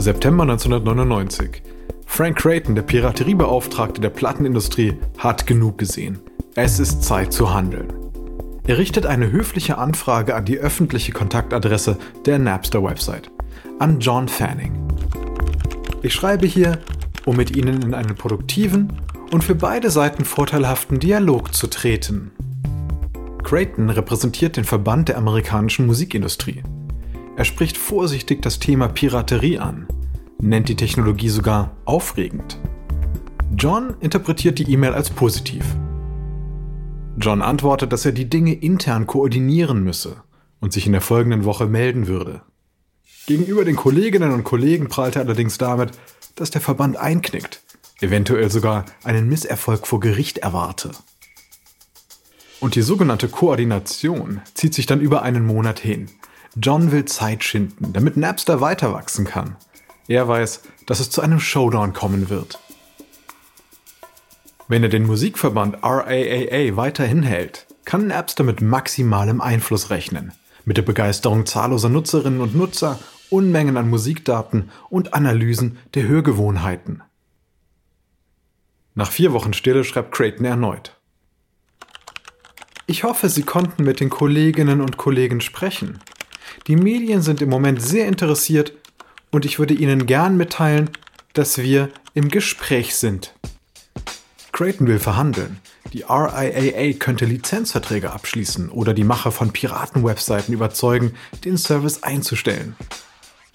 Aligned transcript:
September 0.00 0.44
1999. 0.44 1.62
Frank 2.06 2.38
Creighton, 2.38 2.74
der 2.74 2.82
Pirateriebeauftragte 2.82 4.00
der 4.00 4.08
Plattenindustrie, 4.08 4.94
hat 5.18 5.46
genug 5.46 5.76
gesehen. 5.76 6.18
Es 6.54 6.78
ist 6.78 7.04
Zeit 7.04 7.32
zu 7.32 7.52
handeln. 7.52 7.92
Er 8.66 8.78
richtet 8.78 9.04
eine 9.04 9.30
höfliche 9.30 9.76
Anfrage 9.76 10.34
an 10.34 10.46
die 10.46 10.58
öffentliche 10.58 11.12
Kontaktadresse 11.12 11.98
der 12.24 12.38
Napster-Website, 12.38 13.30
an 13.78 14.00
John 14.00 14.28
Fanning. 14.28 14.72
Ich 16.02 16.14
schreibe 16.14 16.46
hier, 16.46 16.78
um 17.26 17.36
mit 17.36 17.54
Ihnen 17.54 17.82
in 17.82 17.94
einen 17.94 18.14
produktiven 18.14 18.92
und 19.32 19.44
für 19.44 19.54
beide 19.54 19.90
Seiten 19.90 20.24
vorteilhaften 20.24 20.98
Dialog 20.98 21.54
zu 21.54 21.66
treten. 21.66 22.30
Creighton 23.44 23.90
repräsentiert 23.90 24.56
den 24.56 24.64
Verband 24.64 25.10
der 25.10 25.18
amerikanischen 25.18 25.86
Musikindustrie. 25.86 26.62
Er 27.40 27.46
spricht 27.46 27.78
vorsichtig 27.78 28.42
das 28.42 28.58
Thema 28.58 28.88
Piraterie 28.88 29.60
an, 29.60 29.88
nennt 30.42 30.68
die 30.68 30.76
Technologie 30.76 31.30
sogar 31.30 31.74
aufregend. 31.86 32.58
John 33.56 33.96
interpretiert 34.00 34.58
die 34.58 34.70
E-Mail 34.70 34.92
als 34.92 35.08
positiv. 35.08 35.64
John 37.16 37.40
antwortet, 37.40 37.94
dass 37.94 38.04
er 38.04 38.12
die 38.12 38.28
Dinge 38.28 38.52
intern 38.52 39.06
koordinieren 39.06 39.82
müsse 39.82 40.22
und 40.60 40.74
sich 40.74 40.84
in 40.84 40.92
der 40.92 41.00
folgenden 41.00 41.46
Woche 41.46 41.64
melden 41.64 42.08
würde. 42.08 42.42
Gegenüber 43.24 43.64
den 43.64 43.76
Kolleginnen 43.76 44.32
und 44.32 44.44
Kollegen 44.44 44.90
prahlt 44.90 45.16
er 45.16 45.22
allerdings 45.22 45.56
damit, 45.56 45.92
dass 46.34 46.50
der 46.50 46.60
Verband 46.60 46.98
einknickt, 46.98 47.62
eventuell 48.02 48.50
sogar 48.50 48.84
einen 49.02 49.30
Misserfolg 49.30 49.86
vor 49.86 50.00
Gericht 50.00 50.36
erwarte. 50.36 50.90
Und 52.60 52.74
die 52.74 52.82
sogenannte 52.82 53.28
Koordination 53.28 54.42
zieht 54.52 54.74
sich 54.74 54.84
dann 54.84 55.00
über 55.00 55.22
einen 55.22 55.46
Monat 55.46 55.80
hin. 55.80 56.10
John 56.56 56.90
will 56.90 57.04
Zeit 57.04 57.44
schinden, 57.44 57.92
damit 57.92 58.16
Napster 58.16 58.60
weiter 58.60 58.92
wachsen 58.92 59.24
kann. 59.24 59.56
Er 60.08 60.26
weiß, 60.26 60.62
dass 60.86 60.98
es 60.98 61.10
zu 61.10 61.20
einem 61.20 61.38
Showdown 61.38 61.92
kommen 61.92 62.30
wird. 62.30 62.58
Wenn 64.66 64.82
er 64.82 64.88
den 64.88 65.06
Musikverband 65.06 65.82
RAAA 65.82 66.76
weiterhin 66.76 67.22
hält, 67.22 67.66
kann 67.84 68.08
Napster 68.08 68.44
mit 68.44 68.60
maximalem 68.60 69.40
Einfluss 69.40 69.90
rechnen, 69.90 70.32
mit 70.64 70.76
der 70.76 70.82
Begeisterung 70.82 71.46
zahlloser 71.46 71.88
Nutzerinnen 71.88 72.40
und 72.40 72.54
Nutzer, 72.54 72.98
Unmengen 73.30 73.76
an 73.76 73.88
Musikdaten 73.88 74.70
und 74.88 75.14
Analysen 75.14 75.78
der 75.94 76.08
Hörgewohnheiten. 76.08 77.02
Nach 78.94 79.10
vier 79.10 79.32
Wochen 79.32 79.52
Stille 79.52 79.84
schreibt 79.84 80.12
Creighton 80.12 80.44
erneut. 80.44 80.96
Ich 82.86 83.04
hoffe, 83.04 83.28
Sie 83.28 83.44
konnten 83.44 83.84
mit 83.84 84.00
den 84.00 84.10
Kolleginnen 84.10 84.80
und 84.80 84.96
Kollegen 84.96 85.40
sprechen. 85.40 86.00
Die 86.66 86.76
Medien 86.76 87.22
sind 87.22 87.42
im 87.42 87.48
Moment 87.48 87.82
sehr 87.82 88.06
interessiert 88.06 88.72
und 89.30 89.44
ich 89.44 89.58
würde 89.58 89.74
Ihnen 89.74 90.06
gern 90.06 90.36
mitteilen, 90.36 90.90
dass 91.32 91.58
wir 91.58 91.90
im 92.14 92.28
Gespräch 92.28 92.96
sind. 92.96 93.34
Creighton 94.52 94.86
will 94.86 94.98
verhandeln. 94.98 95.58
Die 95.92 96.02
RIAA 96.02 96.92
könnte 96.98 97.24
Lizenzverträge 97.24 98.12
abschließen 98.12 98.68
oder 98.68 98.94
die 98.94 99.04
Macher 99.04 99.32
von 99.32 99.52
Piratenwebseiten 99.52 100.52
überzeugen, 100.52 101.14
den 101.44 101.56
Service 101.56 102.02
einzustellen. 102.02 102.76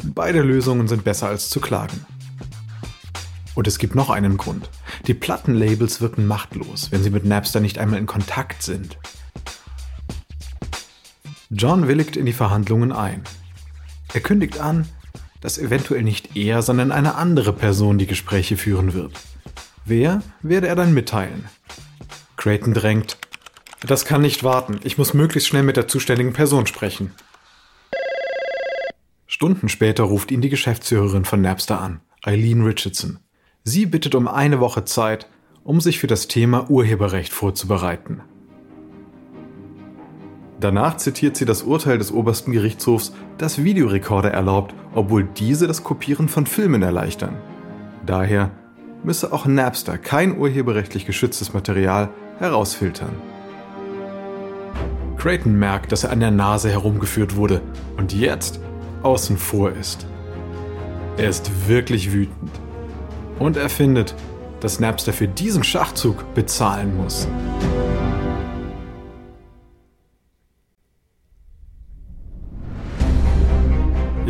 Beide 0.03 0.41
Lösungen 0.41 0.87
sind 0.87 1.03
besser 1.03 1.27
als 1.27 1.49
zu 1.49 1.59
klagen. 1.59 2.05
Und 3.53 3.67
es 3.67 3.77
gibt 3.77 3.95
noch 3.95 4.09
einen 4.09 4.37
Grund. 4.37 4.69
Die 5.07 5.13
Plattenlabels 5.13 6.01
wirken 6.01 6.25
machtlos, 6.27 6.91
wenn 6.91 7.03
sie 7.03 7.09
mit 7.09 7.23
Napster 7.23 7.59
nicht 7.59 7.77
einmal 7.77 7.99
in 7.99 8.05
Kontakt 8.05 8.63
sind. 8.63 8.97
John 11.57 11.87
willigt 11.87 12.17
in 12.17 12.25
die 12.25 12.33
Verhandlungen 12.33 12.91
ein. 12.91 13.23
Er 14.13 14.19
kündigt 14.19 14.59
an, 14.59 14.89
dass 15.39 15.57
eventuell 15.57 16.03
nicht 16.03 16.35
er, 16.35 16.61
sondern 16.61 16.91
eine 16.91 17.15
andere 17.15 17.53
Person 17.53 17.97
die 17.97 18.07
Gespräche 18.07 18.57
führen 18.57 18.93
wird. 18.93 19.13
Wer 19.85 20.21
werde 20.41 20.67
er 20.67 20.75
dann 20.75 20.93
mitteilen? 20.93 21.45
Creighton 22.35 22.73
drängt. 22.73 23.17
Das 23.79 24.03
kann 24.03 24.21
nicht 24.21 24.43
warten. 24.43 24.81
Ich 24.83 24.97
muss 24.97 25.13
möglichst 25.13 25.47
schnell 25.47 25.63
mit 25.63 25.77
der 25.77 25.87
zuständigen 25.87 26.33
Person 26.33 26.67
sprechen. 26.67 27.13
Stunden 29.25 29.69
später 29.69 30.03
ruft 30.03 30.31
ihn 30.31 30.41
die 30.41 30.49
Geschäftsführerin 30.49 31.23
von 31.23 31.39
Napster 31.39 31.79
an, 31.79 32.01
Eileen 32.23 32.63
Richardson. 32.63 33.19
Sie 33.63 33.85
bittet 33.85 34.13
um 34.13 34.27
eine 34.27 34.59
Woche 34.59 34.83
Zeit, 34.83 35.29
um 35.63 35.79
sich 35.79 35.99
für 35.99 36.07
das 36.07 36.27
Thema 36.27 36.69
Urheberrecht 36.69 37.31
vorzubereiten. 37.31 38.21
Danach 40.59 40.97
zitiert 40.97 41.35
sie 41.35 41.45
das 41.45 41.63
Urteil 41.63 41.97
des 41.97 42.11
obersten 42.11 42.51
Gerichtshofs, 42.51 43.13
das 43.37 43.63
Videorekorder 43.63 44.31
erlaubt, 44.31 44.73
obwohl 44.93 45.23
diese 45.23 45.67
das 45.67 45.83
Kopieren 45.83 46.29
von 46.29 46.45
Filmen 46.45 46.81
erleichtern. 46.81 47.35
Daher 48.05 48.51
müsse 49.03 49.33
auch 49.33 49.45
Napster 49.45 49.97
kein 49.97 50.37
urheberrechtlich 50.37 51.05
geschütztes 51.05 51.53
Material 51.53 52.09
herausfiltern. 52.39 53.11
Creighton 55.17 55.57
merkt, 55.57 55.91
dass 55.91 56.03
er 56.03 56.11
an 56.11 56.19
der 56.19 56.31
Nase 56.31 56.69
herumgeführt 56.69 57.35
wurde 57.35 57.61
und 57.97 58.13
jetzt 58.13 58.59
außen 59.03 59.37
vor 59.37 59.71
ist. 59.71 60.05
Er 61.17 61.29
ist 61.29 61.67
wirklich 61.67 62.11
wütend. 62.11 62.51
Und 63.39 63.57
er 63.57 63.69
findet, 63.69 64.15
dass 64.59 64.79
Napster 64.79 65.13
für 65.13 65.27
diesen 65.27 65.63
Schachzug 65.63 66.33
bezahlen 66.33 66.95
muss. 66.95 67.27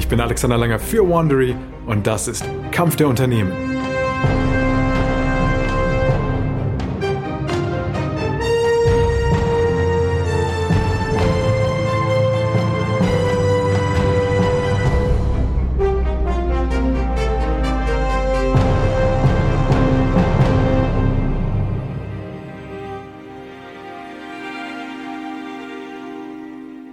Ich 0.05 0.09
bin 0.09 0.21
Alexander 0.21 0.59
Langer 0.59 0.77
für 0.77 1.09
Wandery 1.09 1.55
und 1.87 2.05
das 2.05 2.27
ist 2.27 2.45
Kampf 2.71 2.95
der 2.95 3.07
Unternehmen. 3.07 3.51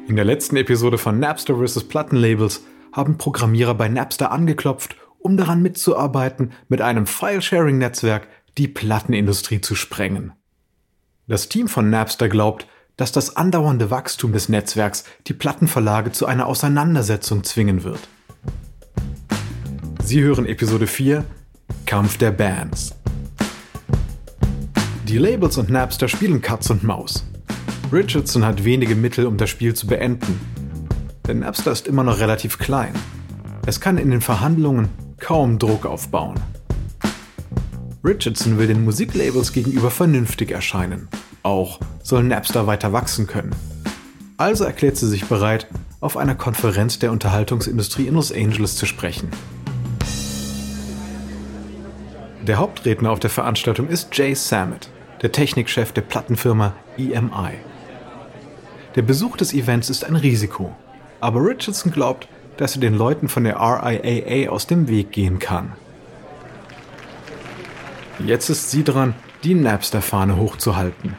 In 0.09 0.17
der 0.17 0.25
letzten 0.25 0.56
Episode 0.56 0.97
von 0.97 1.21
Napster 1.21 1.56
vs. 1.56 1.84
Plattenlabels 1.84 2.65
haben 2.92 3.19
Programmierer 3.19 3.75
bei 3.75 3.88
Napster 3.88 4.30
angeklopft, 4.30 4.97
um 5.19 5.36
daran 5.36 5.62
mitzuarbeiten, 5.62 6.53
mit 6.69 6.80
einem 6.80 7.06
File-Sharing-Netzwerk 7.06 8.28
die 8.58 8.69
Plattenindustrie 8.69 9.60
zu 9.60 9.75
sprengen. 9.75 10.32
Das 11.26 11.48
Team 11.48 11.69
von 11.69 11.88
Napster 11.91 12.28
glaubt, 12.28 12.66
dass 12.97 13.12
das 13.12 13.36
andauernde 13.36 13.91
Wachstum 13.91 14.32
des 14.32 14.48
Netzwerks 14.48 15.04
die 15.26 15.32
Plattenverlage 15.32 16.12
zu 16.12 16.26
einer 16.26 16.47
Auseinandersetzung 16.47 17.44
zwingen 17.44 17.84
wird. 17.84 18.00
Sie 20.04 20.22
hören 20.22 20.47
Episode 20.47 20.86
4 20.86 21.25
Kampf 21.86 22.19
der 22.19 22.32
Bands. 22.32 22.94
Die 25.08 25.19
Labels 25.19 25.58
und 25.58 25.70
Napster 25.70 26.08
spielen 26.08 26.42
Katz 26.42 26.70
und 26.70 26.82
Maus. 26.82 27.25
Richardson 27.92 28.44
hat 28.44 28.64
wenige 28.64 28.94
Mittel, 28.94 29.26
um 29.26 29.36
das 29.36 29.50
Spiel 29.50 29.75
zu 29.75 29.86
beenden, 29.86 30.41
denn 31.27 31.41
Napster 31.41 31.72
ist 31.72 31.87
immer 31.87 32.05
noch 32.05 32.19
relativ 32.19 32.59
klein. 32.59 32.94
Es 33.66 33.81
kann 33.81 33.99
in 33.99 34.10
den 34.10 34.21
Verhandlungen 34.21 34.88
kaum 35.19 35.59
Druck 35.59 35.87
aufbauen. 35.87 36.34
Richardson 38.05 38.59
will 38.59 38.66
den 38.66 38.84
Musiklabels 38.84 39.53
gegenüber 39.53 39.91
vernünftig 39.91 40.50
erscheinen. 40.50 41.09
Auch 41.44 41.78
soll 42.03 42.25
Napster 42.25 42.66
weiter 42.66 42.93
wachsen 42.93 43.28
können. 43.28 43.55
Also 44.37 44.64
erklärt 44.64 44.96
sie 44.96 45.08
sich 45.08 45.26
bereit, 45.26 45.69
auf 46.00 46.17
einer 46.17 46.35
Konferenz 46.35 46.99
der 46.99 47.12
Unterhaltungsindustrie 47.12 48.08
in 48.08 48.14
Los 48.14 48.32
Angeles 48.32 48.75
zu 48.75 48.87
sprechen. 48.87 49.29
Der 52.44 52.58
Hauptredner 52.58 53.12
auf 53.12 53.20
der 53.20 53.31
Veranstaltung 53.31 53.87
ist 53.87 54.08
Jay 54.19 54.35
Sammet, 54.35 54.91
der 55.23 55.31
Technikchef 55.31 55.93
der 55.93 56.02
Plattenfirma 56.02 56.75
EMI. 56.99 57.52
Der 58.96 59.02
Besuch 59.02 59.37
des 59.37 59.55
Events 59.55 59.91
ist 59.91 60.05
ein 60.05 60.17
Risiko, 60.17 60.75
aber 61.22 61.40
Richardson 61.44 61.92
glaubt, 61.92 62.28
dass 62.56 62.74
er 62.74 62.80
den 62.80 62.94
Leuten 62.94 63.28
von 63.28 63.44
der 63.44 63.56
RIAA 63.56 64.50
aus 64.50 64.66
dem 64.66 64.88
Weg 64.88 65.12
gehen 65.12 65.38
kann. 65.38 65.72
Jetzt 68.19 68.50
ist 68.50 68.70
sie 68.70 68.84
dran, 68.84 69.14
die 69.44 69.54
Napster-Fahne 69.54 70.36
hochzuhalten. 70.36 71.16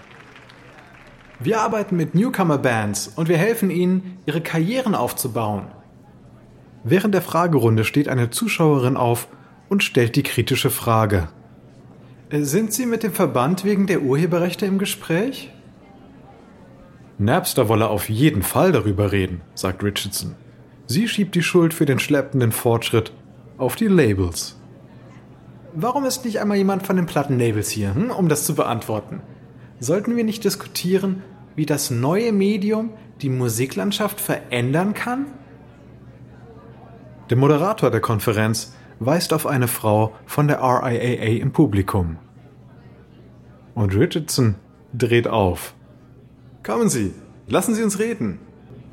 Wir 1.40 1.62
arbeiten 1.62 1.96
mit 1.96 2.16
Newcomer-Bands 2.16 3.14
und 3.16 3.30
wir 3.30 3.38
helfen 3.38 3.70
ihnen, 3.70 4.18
ihre 4.26 4.42
Karrieren 4.42 4.94
aufzubauen. 4.94 5.68
Während 6.84 7.14
der 7.14 7.22
Fragerunde 7.22 7.86
steht 7.86 8.10
eine 8.10 8.30
Zuschauerin 8.30 8.98
auf 8.98 9.28
und 9.70 9.84
stellt 9.84 10.16
die 10.16 10.24
kritische 10.24 10.70
Frage. 10.70 11.30
Sind 12.30 12.74
Sie 12.74 12.86
mit 12.86 13.04
dem 13.04 13.14
Verband 13.14 13.64
wegen 13.64 13.88
der 13.88 14.02
Urheberrechte 14.02 14.66
im 14.66 14.80
Gespräch? 14.80 15.52
Napster 17.18 17.70
wolle 17.70 17.90
auf 17.90 18.10
jeden 18.10 18.42
Fall 18.42 18.72
darüber 18.72 19.12
reden, 19.12 19.42
sagt 19.54 19.84
Richardson. 19.84 20.36
Sie 20.88 21.08
schiebt 21.08 21.36
die 21.36 21.44
Schuld 21.44 21.74
für 21.74 21.86
den 21.86 22.00
schleppenden 22.00 22.52
Fortschritt 22.52 23.14
auf 23.58 23.76
die 23.76 23.88
Labels. 23.88 24.60
Warum 25.74 26.06
ist 26.06 26.26
nicht 26.26 26.40
einmal 26.40 26.58
jemand 26.58 26.86
von 26.86 26.98
den 26.98 27.06
Plattenlabels 27.06 27.70
hier, 27.70 27.96
hm, 27.96 28.12
um 28.12 28.30
das 28.30 28.46
zu 28.46 28.56
beantworten? 28.56 29.22
Sollten 29.80 30.16
wir 30.16 30.24
nicht 30.24 30.44
diskutieren, 30.44 31.24
wie 31.56 31.66
das 31.66 31.90
neue 31.92 32.32
Medium 32.32 32.92
die 33.22 33.30
Musiklandschaft 33.30 34.20
verändern 34.20 34.94
kann? 34.94 35.28
Der 37.30 37.38
Moderator 37.38 37.90
der 37.90 38.02
Konferenz 38.02 38.76
weist 39.00 39.34
auf 39.34 39.48
eine 39.48 39.68
Frau 39.68 40.14
von 40.26 40.48
der 40.48 40.62
RIAA 40.62 41.42
im 41.42 41.52
Publikum. 41.52 42.18
Und 43.74 43.96
Richardson 43.96 44.56
dreht 44.94 45.28
auf. 45.28 45.74
Kommen 46.64 46.88
Sie, 46.88 47.14
lassen 47.48 47.76
Sie 47.76 47.84
uns 47.84 48.00
reden. 48.00 48.40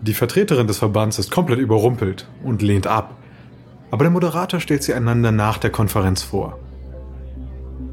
Die 0.00 0.14
Vertreterin 0.14 0.66
des 0.66 0.78
Verbands 0.78 1.20
ist 1.20 1.30
komplett 1.30 1.60
überrumpelt 1.60 2.26
und 2.42 2.62
lehnt 2.62 2.88
ab. 2.88 3.16
Aber 3.92 4.02
der 4.02 4.10
Moderator 4.10 4.58
stellt 4.58 4.82
sie 4.82 4.92
einander 4.92 5.30
nach 5.30 5.58
der 5.58 5.70
Konferenz 5.70 6.24
vor. 6.24 6.58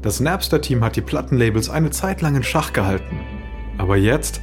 Das 0.02 0.18
Napster-Team 0.18 0.82
hat 0.82 0.96
die 0.96 1.00
Plattenlabels 1.00 1.70
eine 1.70 1.90
Zeit 1.90 2.22
lang 2.22 2.34
in 2.34 2.42
Schach 2.42 2.72
gehalten. 2.72 3.20
Aber 3.78 3.96
jetzt 3.96 4.40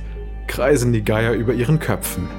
kreisen 0.48 0.94
die 0.94 1.04
Geier 1.04 1.34
über 1.34 1.54
ihren 1.54 1.80
Köpfen. 1.80 2.30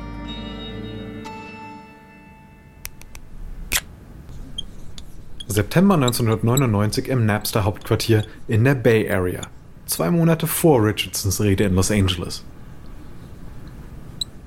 September 5.49 5.97
1999 5.97 7.09
im 7.09 7.27
Napster-Hauptquartier 7.27 8.25
in 8.49 8.65
der 8.65 8.75
Bay 8.75 9.11
Area, 9.11 9.43
zwei 9.85 10.11
Monate 10.11 10.47
vor 10.47 10.83
Richardsons 10.83 11.43
Rede 11.43 11.65
in 11.65 11.75
Los 11.75 11.91
Angeles. 11.91 12.43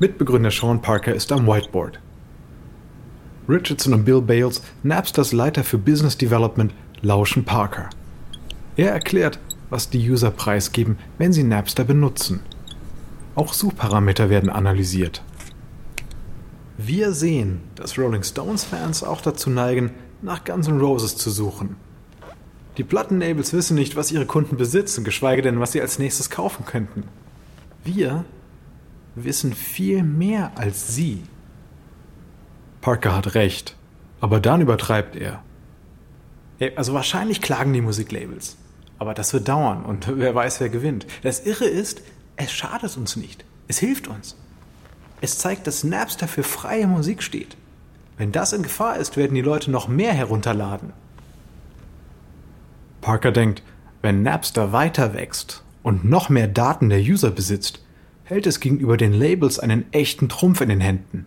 Mitbegründer 0.01 0.49
Sean 0.49 0.81
Parker 0.81 1.13
ist 1.13 1.29
am 1.33 1.45
Whiteboard. 1.45 1.99
Richardson 3.49 3.93
und 3.93 4.05
Bill 4.05 4.21
Bales, 4.21 4.61
Napsters 4.81 5.33
Leiter 5.33 5.65
für 5.65 5.77
Business 5.77 6.17
Development, 6.17 6.73
lauschen 7.01 7.43
Parker. 7.43 7.89
Er 8.77 8.91
erklärt, 8.91 9.39
was 9.69 9.89
die 9.89 10.09
User 10.09 10.31
preisgeben, 10.31 10.97
wenn 11.17 11.33
sie 11.33 11.43
Napster 11.43 11.83
benutzen. 11.83 12.39
Auch 13.35 13.51
Suchparameter 13.51 14.29
werden 14.29 14.49
analysiert. 14.49 15.21
Wir 16.77 17.11
sehen, 17.11 17.59
dass 17.75 17.99
Rolling 17.99 18.23
Stones-Fans 18.23 19.03
auch 19.03 19.19
dazu 19.19 19.49
neigen, 19.49 19.91
nach 20.21 20.45
Guns 20.45 20.69
N' 20.69 20.79
Roses 20.79 21.17
zu 21.17 21.29
suchen. 21.29 21.75
Die 22.77 22.85
Plattenlabels 22.85 23.51
wissen 23.51 23.75
nicht, 23.75 23.97
was 23.97 24.13
ihre 24.13 24.25
Kunden 24.25 24.55
besitzen, 24.55 25.03
geschweige 25.03 25.41
denn, 25.41 25.59
was 25.59 25.73
sie 25.73 25.81
als 25.81 25.99
nächstes 25.99 26.29
kaufen 26.29 26.63
könnten. 26.65 27.03
Wir 27.83 28.23
wissen 29.15 29.53
viel 29.53 30.03
mehr 30.03 30.51
als 30.55 30.95
sie. 30.95 31.23
Parker 32.81 33.15
hat 33.15 33.35
recht, 33.35 33.75
aber 34.21 34.39
dann 34.39 34.61
übertreibt 34.61 35.15
er. 35.15 35.43
Also 36.75 36.93
wahrscheinlich 36.93 37.41
klagen 37.41 37.73
die 37.73 37.81
Musiklabels, 37.81 38.57
aber 38.97 39.13
das 39.13 39.33
wird 39.33 39.47
dauern 39.47 39.83
und 39.85 40.07
wer 40.17 40.35
weiß, 40.35 40.59
wer 40.59 40.69
gewinnt. 40.69 41.07
Das 41.23 41.45
Irre 41.45 41.65
ist, 41.65 42.01
es 42.35 42.51
schadet 42.51 42.95
uns 42.97 43.15
nicht, 43.15 43.45
es 43.67 43.79
hilft 43.79 44.07
uns. 44.07 44.35
Es 45.21 45.37
zeigt, 45.37 45.67
dass 45.67 45.83
Napster 45.83 46.27
für 46.27 46.43
freie 46.43 46.87
Musik 46.87 47.21
steht. 47.23 47.57
Wenn 48.17 48.31
das 48.31 48.53
in 48.53 48.63
Gefahr 48.63 48.97
ist, 48.97 49.17
werden 49.17 49.35
die 49.35 49.41
Leute 49.41 49.71
noch 49.71 49.87
mehr 49.87 50.13
herunterladen. 50.13 50.93
Parker 53.01 53.31
denkt, 53.31 53.63
wenn 54.01 54.23
Napster 54.23 54.71
weiter 54.71 55.13
wächst 55.13 55.63
und 55.83 56.05
noch 56.05 56.29
mehr 56.29 56.47
Daten 56.47 56.89
der 56.89 56.99
User 56.99 57.31
besitzt, 57.31 57.81
hält 58.29 58.45
es 58.45 58.59
gegenüber 58.59 58.95
den 58.95 59.11
Labels 59.11 59.57
einen 59.57 59.91
echten 59.91 60.29
Trumpf 60.29 60.61
in 60.61 60.69
den 60.69 60.81
Händen. 60.81 61.25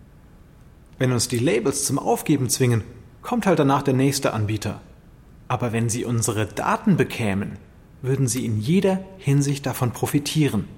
Wenn 0.99 1.11
uns 1.11 1.27
die 1.27 1.41
Labels 1.41 1.85
zum 1.85 1.99
Aufgeben 1.99 2.49
zwingen, 2.49 2.85
kommt 3.23 3.45
halt 3.45 3.59
danach 3.59 3.83
der 3.83 3.95
nächste 3.95 4.33
Anbieter. 4.33 4.81
Aber 5.49 5.73
wenn 5.73 5.89
sie 5.89 6.05
unsere 6.05 6.47
Daten 6.47 6.97
bekämen, 6.97 7.59
würden 8.03 8.29
sie 8.29 8.47
in 8.47 8.61
jeder 8.61 9.01
Hinsicht 9.19 9.67
davon 9.67 9.91
profitieren. 9.91 10.69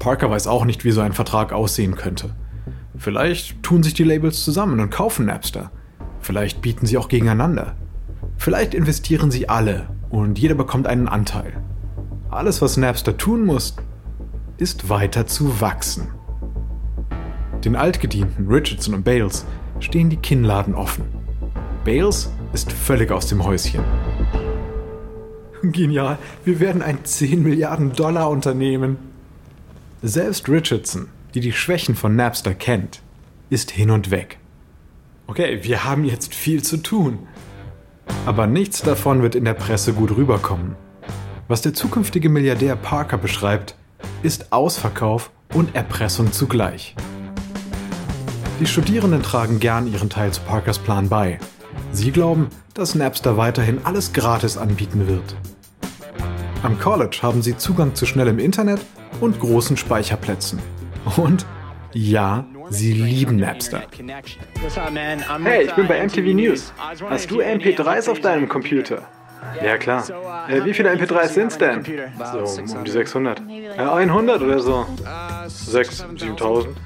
Parker 0.00 0.28
weiß 0.28 0.48
auch 0.48 0.64
nicht, 0.64 0.84
wie 0.84 0.90
so 0.90 1.00
ein 1.00 1.12
Vertrag 1.12 1.52
aussehen 1.52 1.94
könnte. 1.94 2.34
Vielleicht 2.98 3.62
tun 3.62 3.84
sich 3.84 3.94
die 3.94 4.02
Labels 4.02 4.42
zusammen 4.42 4.80
und 4.80 4.90
kaufen 4.90 5.26
Napster. 5.26 5.70
Vielleicht 6.18 6.60
bieten 6.60 6.86
sie 6.86 6.98
auch 6.98 7.06
gegeneinander. 7.06 7.76
Vielleicht 8.36 8.74
investieren 8.74 9.30
sie 9.30 9.48
alle 9.48 9.86
und 10.10 10.40
jeder 10.40 10.56
bekommt 10.56 10.88
einen 10.88 11.06
Anteil. 11.06 11.62
Alles, 12.30 12.60
was 12.60 12.76
Napster 12.76 13.16
tun 13.16 13.46
muss, 13.46 13.76
ist 14.62 14.88
weiter 14.88 15.26
zu 15.26 15.60
wachsen. 15.60 16.08
Den 17.64 17.76
Altgedienten 17.76 18.46
Richardson 18.48 18.94
und 18.94 19.04
Bales 19.04 19.44
stehen 19.80 20.08
die 20.08 20.16
Kinnladen 20.16 20.74
offen. 20.74 21.04
Bales 21.84 22.30
ist 22.52 22.72
völlig 22.72 23.10
aus 23.10 23.26
dem 23.26 23.44
Häuschen. 23.44 23.84
Genial, 25.62 26.18
wir 26.44 26.60
werden 26.60 26.80
ein 26.82 27.04
10 27.04 27.42
Milliarden 27.42 27.92
Dollar 27.92 28.30
Unternehmen. 28.30 28.96
Selbst 30.02 30.48
Richardson 30.48 31.08
die 31.34 31.40
die 31.40 31.52
Schwächen 31.52 31.94
von 31.94 32.14
Napster 32.16 32.54
kennt, 32.54 33.00
ist 33.50 33.70
hin 33.70 33.90
und 33.90 34.10
weg. 34.10 34.38
Okay, 35.26 35.60
wir 35.62 35.84
haben 35.84 36.04
jetzt 36.04 36.34
viel 36.34 36.62
zu 36.62 36.76
tun. 36.78 37.20
Aber 38.26 38.46
nichts 38.46 38.82
davon 38.82 39.22
wird 39.22 39.34
in 39.34 39.44
der 39.44 39.54
Presse 39.54 39.92
gut 39.92 40.16
rüberkommen. 40.16 40.76
Was 41.48 41.62
der 41.62 41.74
zukünftige 41.74 42.28
Milliardär 42.28 42.76
Parker 42.76 43.18
beschreibt, 43.18 43.76
ist 44.22 44.52
Ausverkauf 44.52 45.30
und 45.54 45.74
Erpressung 45.74 46.32
zugleich. 46.32 46.94
Die 48.60 48.66
Studierenden 48.66 49.22
tragen 49.22 49.58
gern 49.58 49.92
ihren 49.92 50.08
Teil 50.08 50.32
zu 50.32 50.40
Parkers 50.42 50.78
Plan 50.78 51.08
bei. 51.08 51.38
Sie 51.92 52.12
glauben, 52.12 52.48
dass 52.74 52.94
Napster 52.94 53.36
weiterhin 53.36 53.80
alles 53.84 54.12
gratis 54.12 54.56
anbieten 54.56 55.08
wird. 55.08 55.36
Am 56.62 56.78
College 56.78 57.18
haben 57.22 57.42
sie 57.42 57.56
Zugang 57.56 57.94
zu 57.94 58.06
schnellem 58.06 58.38
Internet 58.38 58.80
und 59.20 59.40
großen 59.40 59.76
Speicherplätzen. 59.76 60.60
Und 61.16 61.44
ja, 61.92 62.46
sie 62.70 62.92
lieben 62.92 63.36
Napster. 63.36 63.82
Hey, 65.42 65.64
ich 65.64 65.72
bin 65.72 65.88
bei 65.88 66.06
MTV 66.06 66.34
News. 66.34 66.72
Hast 67.08 67.30
du 67.30 67.40
MP3s 67.40 68.08
auf 68.08 68.20
deinem 68.20 68.48
Computer? 68.48 69.02
Ja, 69.62 69.78
klar. 69.78 70.04
Äh, 70.48 70.64
wie 70.64 70.74
viele 70.74 70.90
MP3s 70.90 71.28
sind's 71.28 71.58
denn? 71.58 71.84
So, 72.32 72.62
um 72.76 72.84
die 72.84 72.90
600. 72.90 73.42
Äh, 73.48 73.80
100 73.80 74.42
oder 74.42 74.58
so? 74.60 74.86
6, 75.46 76.06
7000. 76.16 76.76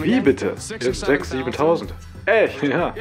Wie 0.00 0.20
bitte? 0.20 0.54
Jetzt 0.80 1.04
6, 1.04 1.30
7000. 1.30 1.94
Echt? 2.26 2.62
Ja. 2.62 2.94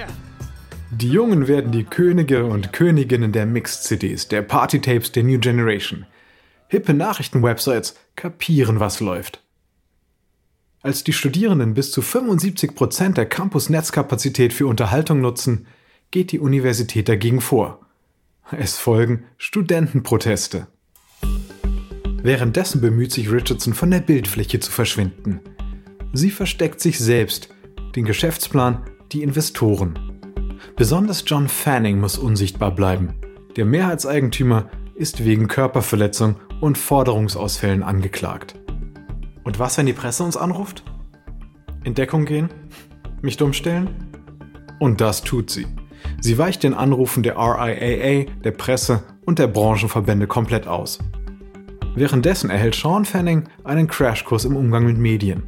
Die 0.91 1.09
Jungen 1.09 1.47
werden 1.47 1.71
die 1.71 1.85
Könige 1.85 2.45
und 2.45 2.71
Königinnen 2.71 3.31
der 3.31 3.45
Mixed-CDs, 3.45 4.27
der 4.27 4.43
Party-Tapes 4.43 5.11
der 5.11 5.23
New 5.23 5.39
Generation. 5.39 6.05
Hippe 6.67 6.93
Nachrichten-Websites 6.93 7.95
kapieren, 8.15 8.79
was 8.79 8.99
läuft. 8.99 9.41
Als 10.83 11.03
die 11.03 11.13
Studierenden 11.13 11.73
bis 11.73 11.91
zu 11.91 12.01
75 12.01 12.75
Prozent 12.75 13.17
der 13.17 13.25
Campus-Netzkapazität 13.25 14.53
für 14.53 14.67
Unterhaltung 14.67 15.21
nutzen, 15.21 15.65
geht 16.11 16.31
die 16.31 16.39
Universität 16.39 17.07
dagegen 17.09 17.41
vor. 17.41 17.79
Es 18.51 18.77
folgen 18.77 19.25
Studentenproteste. 19.37 20.67
Währenddessen 22.21 22.81
bemüht 22.81 23.11
sich 23.11 23.31
Richardson 23.31 23.73
von 23.73 23.89
der 23.89 24.01
Bildfläche 24.01 24.59
zu 24.59 24.71
verschwinden. 24.71 25.39
Sie 26.13 26.29
versteckt 26.29 26.79
sich 26.79 26.99
selbst, 26.99 27.49
den 27.95 28.05
Geschäftsplan, 28.05 28.83
die 29.11 29.23
Investoren. 29.23 29.97
Besonders 30.75 31.23
John 31.25 31.47
Fanning 31.47 31.99
muss 31.99 32.17
unsichtbar 32.17 32.73
bleiben. 32.73 33.15
Der 33.55 33.65
Mehrheitseigentümer 33.65 34.69
ist 34.95 35.25
wegen 35.25 35.47
Körperverletzung 35.47 36.35
und 36.61 36.77
Forderungsausfällen 36.77 37.83
angeklagt. 37.83 38.55
Und 39.43 39.59
was, 39.59 39.77
wenn 39.77 39.85
die 39.85 39.93
Presse 39.93 40.23
uns 40.23 40.37
anruft? 40.37 40.83
In 41.83 41.93
Deckung 41.93 42.25
gehen? 42.25 42.49
Mich 43.21 43.37
dumm 43.37 43.53
stellen? 43.53 43.89
Und 44.79 45.01
das 45.01 45.23
tut 45.23 45.49
sie. 45.49 45.67
Sie 46.23 46.37
weicht 46.37 46.63
den 46.63 46.73
Anrufen 46.73 47.21
der 47.21 47.35
RIAA, 47.35 48.31
der 48.45 48.51
Presse 48.51 49.03
und 49.25 49.39
der 49.39 49.47
Branchenverbände 49.47 50.25
komplett 50.25 50.69
aus. 50.69 50.99
Währenddessen 51.95 52.49
erhält 52.49 52.75
Sean 52.75 53.03
Fanning 53.03 53.49
einen 53.65 53.89
Crashkurs 53.89 54.45
im 54.45 54.55
Umgang 54.55 54.85
mit 54.85 54.97
Medien. 54.97 55.43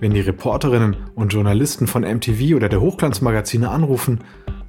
Wenn 0.00 0.14
die 0.14 0.22
Reporterinnen 0.22 0.96
und 1.14 1.34
Journalisten 1.34 1.86
von 1.86 2.00
MTV 2.00 2.56
oder 2.56 2.70
der 2.70 2.80
Hochglanzmagazine 2.80 3.68
anrufen, 3.68 4.20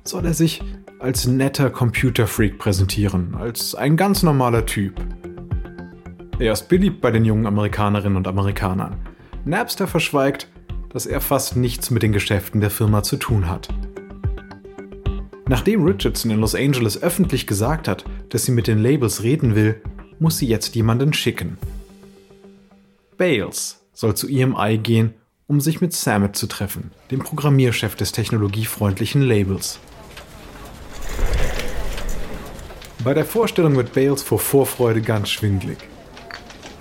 soll 0.04 0.25
er 0.25 0.34
sich 0.34 0.62
als 1.00 1.27
netter 1.27 1.70
Computerfreak 1.70 2.58
präsentieren, 2.58 3.34
als 3.34 3.74
ein 3.74 3.96
ganz 3.96 4.24
normaler 4.24 4.66
Typ. 4.66 4.96
Er 6.39 6.51
ist 6.51 6.68
beliebt 6.68 7.00
bei 7.00 7.12
den 7.12 7.24
jungen 7.24 7.48
Amerikanerinnen 7.48 8.18
und 8.18 8.27
Amerikanern. 8.27 8.98
Napster 9.46 9.88
verschweigt, 9.88 10.50
dass 10.89 11.06
er 11.06 11.22
fast 11.22 11.56
nichts 11.56 11.89
mit 11.89 12.04
den 12.04 12.12
Geschäften 12.12 12.60
der 12.60 12.70
Firma 12.70 13.01
zu 13.01 13.16
tun 13.16 13.50
hat. 13.50 13.70
Nachdem 15.50 15.84
Richardson 15.84 16.32
in 16.32 16.39
Los 16.42 16.56
Angeles 16.56 17.01
öffentlich 17.01 17.48
gesagt 17.48 17.88
hat, 17.88 18.04
dass 18.30 18.44
sie 18.44 18.51
mit 18.51 18.68
den 18.68 18.80
Labels 18.80 19.24
reden 19.24 19.56
will, 19.56 19.82
muss 20.20 20.38
sie 20.38 20.48
jetzt 20.48 20.75
jemanden 20.75 21.13
schicken. 21.13 21.58
Bales 23.18 23.80
soll 23.94 24.16
zu 24.16 24.27
EMI 24.27 24.77
gehen, 24.77 25.13
um 25.48 25.62
sich 25.62 25.80
mit 25.80 25.94
Samet 25.94 26.36
zu 26.36 26.48
treffen, 26.48 26.92
dem 27.12 27.20
Programmierchef 27.20 27.96
des 27.96 28.12
technologiefreundlichen 28.12 29.22
Labels. 29.22 29.80
Bei 33.04 33.13
der 33.13 33.25
Vorstellung 33.25 33.77
wird 33.77 33.94
Bales 33.94 34.24
vor 34.24 34.39
Vorfreude 34.39 35.01
ganz 35.01 35.30
schwindlig. 35.30 35.77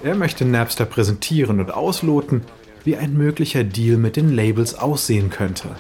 Er 0.03 0.17
möchte 0.17 0.45
Napster 0.45 0.85
präsentieren 0.85 1.61
und 1.61 1.73
ausloten, 1.73 2.43
wie 2.85 2.97
ein 2.97 3.15
möglicher 3.17 3.63
Deal 3.63 3.97
mit 3.97 4.17
den 4.17 4.35
Labels 4.35 4.75
aussehen 4.75 5.31
könnte. 5.31 5.77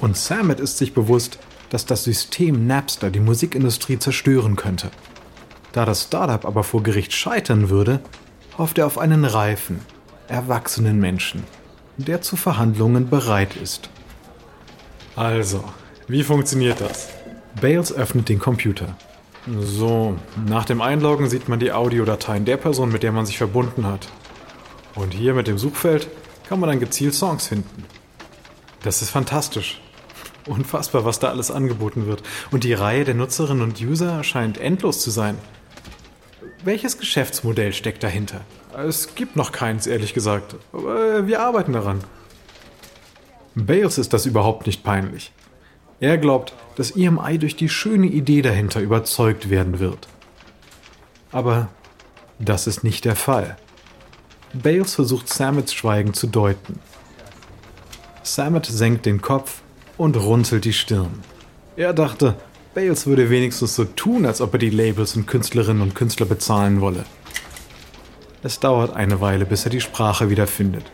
Und 0.00 0.16
Samet 0.16 0.60
ist 0.60 0.78
sich 0.78 0.94
bewusst, 0.94 1.38
dass 1.70 1.86
das 1.86 2.04
System 2.04 2.66
Napster 2.66 3.10
die 3.10 3.20
Musikindustrie 3.20 3.98
zerstören 3.98 4.56
könnte. 4.56 4.90
Da 5.72 5.84
das 5.84 6.04
Startup 6.04 6.44
aber 6.44 6.64
vor 6.64 6.82
Gericht 6.82 7.12
scheitern 7.12 7.70
würde, 7.70 8.00
hofft 8.58 8.78
er 8.78 8.86
auf 8.86 8.98
einen 8.98 9.24
reifen, 9.24 9.80
erwachsenen 10.26 10.98
Menschen, 10.98 11.44
der 11.96 12.22
zu 12.22 12.36
Verhandlungen 12.36 13.08
bereit 13.08 13.56
ist. 13.56 13.88
Also, 15.16 15.62
wie 16.08 16.24
funktioniert 16.24 16.80
das? 16.80 17.08
Bales 17.60 17.92
öffnet 17.92 18.28
den 18.28 18.38
Computer. 18.38 18.96
So, 19.60 20.16
nach 20.46 20.64
dem 20.64 20.80
Einloggen 20.80 21.28
sieht 21.28 21.48
man 21.48 21.60
die 21.60 21.72
Audiodateien 21.72 22.44
der 22.44 22.56
Person, 22.56 22.92
mit 22.92 23.02
der 23.02 23.12
man 23.12 23.26
sich 23.26 23.38
verbunden 23.38 23.86
hat. 23.86 24.08
Und 24.94 25.14
hier 25.14 25.34
mit 25.34 25.46
dem 25.46 25.58
Suchfeld 25.58 26.08
kann 26.48 26.60
man 26.60 26.68
dann 26.68 26.80
gezielt 26.80 27.14
Songs 27.14 27.46
finden. 27.46 27.84
Das 28.82 29.02
ist 29.02 29.10
fantastisch. 29.10 29.80
Unfassbar, 30.46 31.04
was 31.04 31.18
da 31.18 31.28
alles 31.28 31.50
angeboten 31.50 32.06
wird. 32.06 32.22
Und 32.50 32.64
die 32.64 32.74
Reihe 32.74 33.04
der 33.04 33.14
Nutzerinnen 33.14 33.62
und 33.62 33.80
User 33.80 34.24
scheint 34.24 34.58
endlos 34.58 35.00
zu 35.00 35.10
sein. 35.10 35.36
Welches 36.64 36.98
Geschäftsmodell 36.98 37.72
steckt 37.72 38.02
dahinter? 38.02 38.42
Es 38.76 39.14
gibt 39.14 39.36
noch 39.36 39.52
keins, 39.52 39.86
ehrlich 39.86 40.14
gesagt. 40.14 40.56
Aber 40.72 41.26
wir 41.26 41.40
arbeiten 41.40 41.72
daran. 41.72 42.00
Bales 43.54 43.98
ist 43.98 44.12
das 44.12 44.26
überhaupt 44.26 44.66
nicht 44.66 44.84
peinlich. 44.84 45.32
Er 46.00 46.18
glaubt, 46.18 46.54
dass 46.76 46.96
EMI 46.96 47.38
durch 47.38 47.56
die 47.56 47.68
schöne 47.68 48.06
Idee 48.06 48.42
dahinter 48.42 48.80
überzeugt 48.80 49.50
werden 49.50 49.80
wird. 49.80 50.08
Aber 51.32 51.68
das 52.38 52.66
ist 52.66 52.84
nicht 52.84 53.04
der 53.04 53.16
Fall. 53.16 53.56
Bales 54.52 54.94
versucht 54.94 55.28
Samets 55.28 55.74
Schweigen 55.74 56.14
zu 56.14 56.26
deuten. 56.26 56.80
Samet 58.22 58.66
senkt 58.66 59.06
den 59.06 59.20
Kopf 59.20 59.62
und 60.00 60.16
runzelt 60.16 60.64
die 60.64 60.72
Stirn. 60.72 61.20
Er 61.76 61.92
dachte, 61.92 62.34
Bales 62.74 63.06
würde 63.06 63.28
wenigstens 63.28 63.76
so 63.76 63.84
tun, 63.84 64.24
als 64.24 64.40
ob 64.40 64.54
er 64.54 64.58
die 64.58 64.70
Labels 64.70 65.14
und 65.14 65.26
Künstlerinnen 65.26 65.82
und 65.82 65.94
Künstler 65.94 66.24
bezahlen 66.24 66.80
wolle. 66.80 67.04
Es 68.42 68.60
dauert 68.60 68.96
eine 68.96 69.20
Weile, 69.20 69.44
bis 69.44 69.64
er 69.64 69.70
die 69.70 69.82
Sprache 69.82 70.30
wieder 70.30 70.46
findet. 70.46 70.90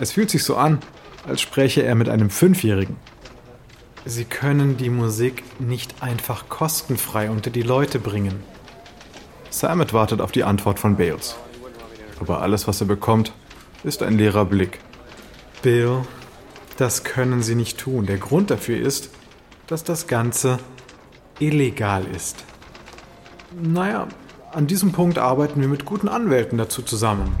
Es 0.00 0.12
fühlt 0.12 0.30
sich 0.30 0.42
so 0.42 0.56
an, 0.56 0.78
als 1.26 1.42
spräche 1.42 1.82
er 1.82 1.94
mit 1.96 2.08
einem 2.08 2.30
Fünfjährigen. 2.30 2.96
Sie 4.06 4.24
können 4.24 4.78
die 4.78 4.88
Musik 4.88 5.44
nicht 5.60 6.02
einfach 6.02 6.48
kostenfrei 6.48 7.28
unter 7.28 7.50
die 7.50 7.60
Leute 7.60 7.98
bringen. 7.98 8.42
Samet 9.50 9.92
wartet 9.92 10.22
auf 10.22 10.32
die 10.32 10.44
Antwort 10.44 10.78
von 10.78 10.96
Bales. 10.96 11.36
Aber 12.20 12.40
alles, 12.40 12.66
was 12.66 12.80
er 12.80 12.86
bekommt, 12.86 13.34
ist 13.84 14.02
ein 14.02 14.16
leerer 14.16 14.46
Blick. 14.46 14.78
Bill, 15.60 16.06
das 16.78 17.02
können 17.02 17.42
Sie 17.42 17.56
nicht 17.56 17.78
tun. 17.78 18.06
Der 18.06 18.18
Grund 18.18 18.50
dafür 18.50 18.80
ist, 18.80 19.10
dass 19.66 19.82
das 19.82 20.06
Ganze 20.06 20.58
illegal 21.40 22.04
ist. 22.14 22.44
Naja, 23.60 24.06
an 24.52 24.68
diesem 24.68 24.92
Punkt 24.92 25.18
arbeiten 25.18 25.60
wir 25.60 25.68
mit 25.68 25.84
guten 25.84 26.08
Anwälten 26.08 26.56
dazu 26.56 26.82
zusammen. 26.82 27.34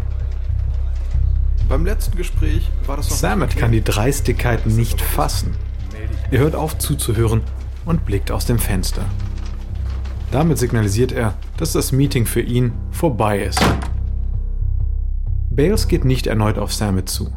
Beim 1.68 1.84
letzten 1.84 2.16
Gespräch 2.16 2.68
war 2.86 2.96
das 2.96 3.10
noch. 3.10 3.16
Samet 3.16 3.56
kann 3.56 3.70
die 3.70 3.84
Dreistigkeit 3.84 4.66
nicht 4.66 5.00
fassen. 5.00 5.54
Er 6.32 6.40
hört 6.40 6.56
auf 6.56 6.76
zuzuhören 6.76 7.42
und 7.84 8.04
blickt 8.04 8.32
aus 8.32 8.44
dem 8.44 8.58
Fenster. 8.58 9.04
Damit 10.32 10.58
signalisiert 10.58 11.12
er, 11.12 11.34
dass 11.56 11.72
das 11.72 11.92
Meeting 11.92 12.26
für 12.26 12.40
ihn 12.40 12.72
vorbei 12.90 13.40
ist. 13.42 13.62
Bales 15.48 15.86
geht 15.86 16.04
nicht 16.04 16.26
erneut 16.26 16.58
auf 16.58 16.72
Samet 16.72 17.08
zu. 17.08 17.32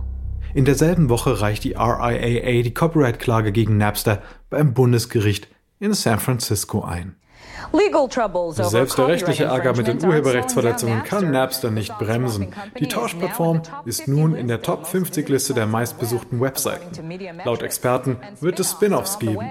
In 0.54 0.66
derselben 0.66 1.10
Woche 1.10 1.42
reicht 1.42 1.64
die 1.64 1.74
RIAA 1.74 2.62
die 2.62 2.74
Copyright-Klage 2.74 3.52
gegen 3.52 3.78
Napster 3.78 4.22
beim 4.50 4.74
Bundesgericht 4.74 5.48
in 5.80 5.94
San 5.94 6.20
Francisco 6.20 6.84
ein. 6.84 7.16
Selbst 8.54 8.98
der 8.98 9.08
rechtliche 9.08 9.46
Ärger 9.46 9.76
mit 9.76 9.88
den 9.88 10.04
Urheberrechtsverletzungen 10.04 11.04
kann 11.04 11.32
Napster 11.32 11.72
nicht 11.72 11.98
bremsen. 11.98 12.54
Die 12.80 12.88
Tauschplattform 12.88 13.62
ist 13.86 14.08
nun 14.08 14.36
in 14.36 14.48
der 14.48 14.62
Top 14.62 14.86
50 14.86 15.28
Liste 15.30 15.54
der 15.54 15.68
meistbesuchten 15.68 16.42
Webseiten. 16.42 17.10
Laut 17.46 17.62
Experten 17.62 18.18
wird 18.40 18.60
es 18.60 18.72
Spin-offs 18.72 19.20
geben. 19.20 19.48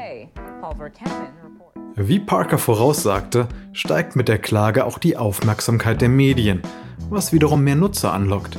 Wie 1.96 2.20
Parker 2.20 2.58
voraussagte, 2.58 3.48
steigt 3.72 4.16
mit 4.16 4.28
der 4.28 4.38
Klage 4.38 4.84
auch 4.84 4.98
die 4.98 5.16
Aufmerksamkeit 5.16 6.00
der 6.00 6.08
Medien, 6.08 6.62
was 7.08 7.32
wiederum 7.32 7.62
mehr 7.64 7.76
Nutzer 7.76 8.12
anlockt. 8.12 8.58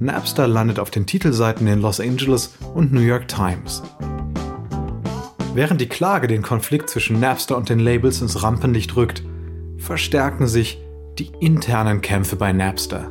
Napster 0.00 0.48
landet 0.48 0.78
auf 0.78 0.90
den 0.90 1.06
Titelseiten 1.06 1.66
in 1.66 1.80
Los 1.80 2.00
Angeles 2.00 2.54
und 2.74 2.92
New 2.92 3.00
York 3.00 3.28
Times. 3.28 3.82
Während 5.54 5.80
die 5.80 5.88
Klage 5.88 6.26
den 6.26 6.42
Konflikt 6.42 6.90
zwischen 6.90 7.20
Napster 7.20 7.56
und 7.56 7.68
den 7.68 7.78
Labels 7.78 8.20
ins 8.20 8.42
Rampenlicht 8.42 8.96
rückt, 8.96 9.22
verstärken 9.78 10.48
sich 10.48 10.80
die 11.18 11.30
internen 11.40 12.00
Kämpfe 12.00 12.34
bei 12.34 12.52
Napster. 12.52 13.10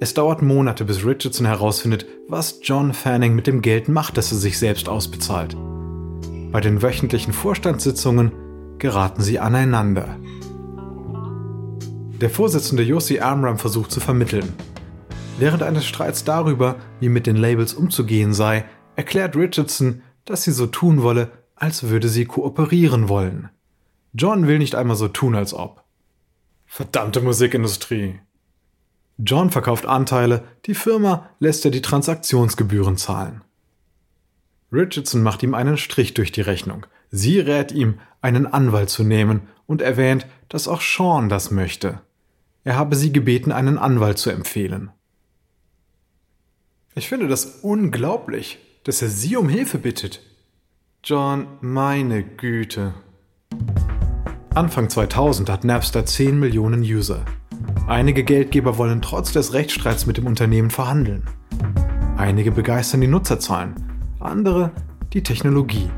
Es 0.00 0.12
dauert 0.12 0.42
Monate, 0.42 0.84
bis 0.84 1.04
Richardson 1.04 1.46
herausfindet, 1.46 2.06
was 2.28 2.60
John 2.62 2.92
Fanning 2.92 3.34
mit 3.34 3.46
dem 3.46 3.62
Geld 3.62 3.88
macht, 3.88 4.18
das 4.18 4.32
er 4.32 4.38
sich 4.38 4.58
selbst 4.58 4.88
ausbezahlt. 4.88 5.56
Bei 6.50 6.60
den 6.60 6.82
wöchentlichen 6.82 7.32
Vorstandssitzungen 7.32 8.32
geraten 8.78 9.22
sie 9.22 9.38
aneinander. 9.38 10.16
Der 12.20 12.28
Vorsitzende 12.28 12.82
Yossi 12.82 13.20
Amram 13.20 13.58
versucht 13.58 13.90
zu 13.90 14.00
vermitteln. 14.00 14.52
Während 15.38 15.62
eines 15.62 15.84
Streits 15.84 16.24
darüber, 16.24 16.76
wie 16.98 17.10
mit 17.10 17.26
den 17.26 17.36
Labels 17.36 17.74
umzugehen 17.74 18.32
sei, 18.32 18.64
erklärt 18.96 19.36
Richardson, 19.36 20.02
dass 20.24 20.44
sie 20.44 20.52
so 20.52 20.66
tun 20.66 21.02
wolle, 21.02 21.30
als 21.54 21.84
würde 21.84 22.08
sie 22.08 22.24
kooperieren 22.24 23.10
wollen. 23.10 23.50
John 24.14 24.46
will 24.46 24.58
nicht 24.58 24.74
einmal 24.74 24.96
so 24.96 25.08
tun, 25.08 25.34
als 25.34 25.52
ob. 25.52 25.84
Verdammte 26.64 27.20
Musikindustrie. 27.20 28.18
John 29.18 29.50
verkauft 29.50 29.84
Anteile, 29.84 30.44
die 30.64 30.74
Firma 30.74 31.28
lässt 31.38 31.64
er 31.66 31.70
die 31.70 31.82
Transaktionsgebühren 31.82 32.96
zahlen. 32.96 33.44
Richardson 34.72 35.22
macht 35.22 35.42
ihm 35.42 35.54
einen 35.54 35.76
Strich 35.76 36.14
durch 36.14 36.32
die 36.32 36.40
Rechnung. 36.40 36.86
Sie 37.10 37.38
rät 37.38 37.72
ihm, 37.72 38.00
einen 38.22 38.46
Anwalt 38.46 38.88
zu 38.88 39.04
nehmen 39.04 39.42
und 39.66 39.82
erwähnt, 39.82 40.26
dass 40.48 40.66
auch 40.66 40.80
Sean 40.80 41.28
das 41.28 41.50
möchte. 41.50 42.00
Er 42.64 42.76
habe 42.76 42.96
sie 42.96 43.12
gebeten, 43.12 43.52
einen 43.52 43.78
Anwalt 43.78 44.18
zu 44.18 44.30
empfehlen. 44.30 44.90
Ich 46.98 47.10
finde 47.10 47.28
das 47.28 47.58
unglaublich, 47.60 48.56
dass 48.84 49.02
er 49.02 49.10
sie 49.10 49.36
um 49.36 49.50
Hilfe 49.50 49.76
bittet. 49.76 50.22
John, 51.04 51.46
meine 51.60 52.22
Güte. 52.22 52.94
Anfang 54.54 54.88
2000 54.88 55.50
hat 55.50 55.64
Napster 55.64 56.06
10 56.06 56.38
Millionen 56.38 56.80
User. 56.80 57.22
Einige 57.86 58.24
Geldgeber 58.24 58.78
wollen 58.78 59.02
trotz 59.02 59.30
des 59.32 59.52
Rechtsstreits 59.52 60.06
mit 60.06 60.16
dem 60.16 60.26
Unternehmen 60.26 60.70
verhandeln. 60.70 61.24
Einige 62.16 62.50
begeistern 62.50 63.02
die 63.02 63.08
Nutzerzahlen, 63.08 63.74
andere 64.18 64.70
die 65.12 65.22
Technologie. 65.22 65.90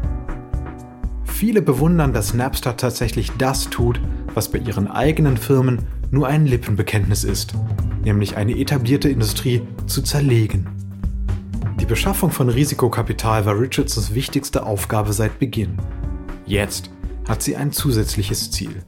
Viele 1.23 1.63
bewundern, 1.63 2.13
dass 2.13 2.35
Napster 2.35 2.77
tatsächlich 2.77 3.31
das 3.39 3.71
tut, 3.71 4.01
was 4.35 4.51
bei 4.51 4.59
ihren 4.59 4.89
eigenen 4.89 5.37
Firmen 5.37 5.79
nur 6.11 6.27
ein 6.27 6.45
Lippenbekenntnis 6.45 7.23
ist, 7.23 7.55
nämlich 8.03 8.37
eine 8.37 8.59
etablierte 8.59 9.09
Industrie 9.09 9.63
zu 9.87 10.03
zerlegen. 10.03 10.78
Die 11.89 11.95
Beschaffung 11.95 12.31
von 12.31 12.51
Risikokapital 12.51 13.47
war 13.47 13.59
Richardsons 13.59 14.13
wichtigste 14.13 14.67
Aufgabe 14.67 15.15
seit 15.15 15.39
Beginn. 15.39 15.79
Jetzt 16.45 16.91
hat 17.27 17.41
sie 17.41 17.57
ein 17.57 17.73
zusätzliches 17.73 18.51
Ziel. 18.51 18.83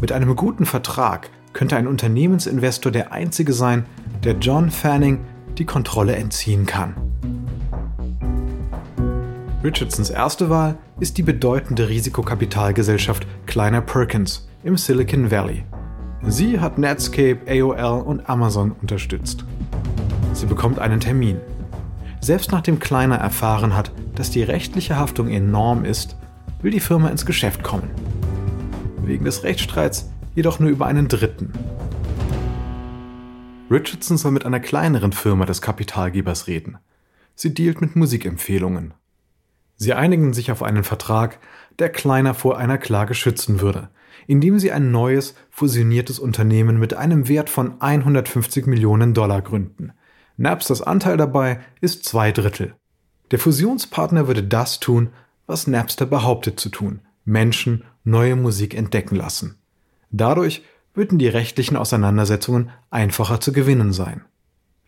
Mit 0.00 0.12
einem 0.12 0.34
guten 0.34 0.64
Vertrag 0.64 1.28
könnte 1.52 1.76
ein 1.76 1.86
Unternehmensinvestor 1.86 2.90
der 2.90 3.12
einzige 3.12 3.52
sein, 3.52 3.84
der 4.24 4.32
John 4.38 4.70
Fanning 4.70 5.20
die 5.58 5.66
Kontrolle 5.66 6.16
entziehen 6.16 6.64
kann. 6.64 6.94
Richardsons 9.62 10.08
erste 10.08 10.48
Wahl 10.48 10.78
ist 11.00 11.18
die 11.18 11.22
bedeutende 11.22 11.90
Risikokapitalgesellschaft 11.90 13.26
Kleiner 13.44 13.82
Perkins 13.82 14.48
im 14.64 14.78
Silicon 14.78 15.30
Valley. 15.30 15.64
Sie 16.22 16.58
hat 16.58 16.78
Netscape, 16.78 17.40
AOL 17.46 18.00
und 18.00 18.26
Amazon 18.26 18.72
unterstützt. 18.80 19.44
Sie 20.32 20.46
bekommt 20.46 20.78
einen 20.78 20.98
Termin. 21.00 21.36
Selbst 22.24 22.52
nachdem 22.52 22.78
Kleiner 22.78 23.16
erfahren 23.16 23.74
hat, 23.74 23.90
dass 24.14 24.30
die 24.30 24.44
rechtliche 24.44 24.96
Haftung 24.96 25.28
enorm 25.28 25.84
ist, 25.84 26.16
will 26.62 26.70
die 26.70 26.78
Firma 26.78 27.08
ins 27.08 27.26
Geschäft 27.26 27.64
kommen. 27.64 27.90
Wegen 29.02 29.24
des 29.24 29.42
Rechtsstreits 29.42 30.08
jedoch 30.36 30.60
nur 30.60 30.70
über 30.70 30.86
einen 30.86 31.08
Dritten. 31.08 31.52
Richardson 33.68 34.18
soll 34.18 34.30
mit 34.30 34.46
einer 34.46 34.60
kleineren 34.60 35.10
Firma 35.10 35.46
des 35.46 35.60
Kapitalgebers 35.62 36.46
reden. 36.46 36.78
Sie 37.34 37.52
dealt 37.52 37.80
mit 37.80 37.96
Musikempfehlungen. 37.96 38.94
Sie 39.74 39.92
einigen 39.92 40.32
sich 40.32 40.52
auf 40.52 40.62
einen 40.62 40.84
Vertrag, 40.84 41.40
der 41.80 41.88
Kleiner 41.88 42.34
vor 42.34 42.56
einer 42.56 42.78
Klage 42.78 43.14
schützen 43.14 43.60
würde, 43.60 43.88
indem 44.28 44.60
sie 44.60 44.70
ein 44.70 44.92
neues, 44.92 45.34
fusioniertes 45.50 46.20
Unternehmen 46.20 46.78
mit 46.78 46.94
einem 46.94 47.26
Wert 47.26 47.50
von 47.50 47.80
150 47.80 48.66
Millionen 48.66 49.12
Dollar 49.12 49.42
gründen. 49.42 49.92
Napsters 50.36 50.82
Anteil 50.82 51.16
dabei 51.16 51.60
ist 51.80 52.04
zwei 52.04 52.32
Drittel. 52.32 52.74
Der 53.30 53.38
Fusionspartner 53.38 54.26
würde 54.26 54.42
das 54.42 54.80
tun, 54.80 55.10
was 55.46 55.66
Napster 55.66 56.06
behauptet 56.06 56.60
zu 56.60 56.68
tun, 56.68 57.00
Menschen 57.24 57.84
neue 58.04 58.36
Musik 58.36 58.74
entdecken 58.74 59.16
lassen. 59.16 59.58
Dadurch 60.10 60.62
würden 60.94 61.18
die 61.18 61.28
rechtlichen 61.28 61.76
Auseinandersetzungen 61.76 62.70
einfacher 62.90 63.40
zu 63.40 63.52
gewinnen 63.52 63.92
sein. 63.92 64.22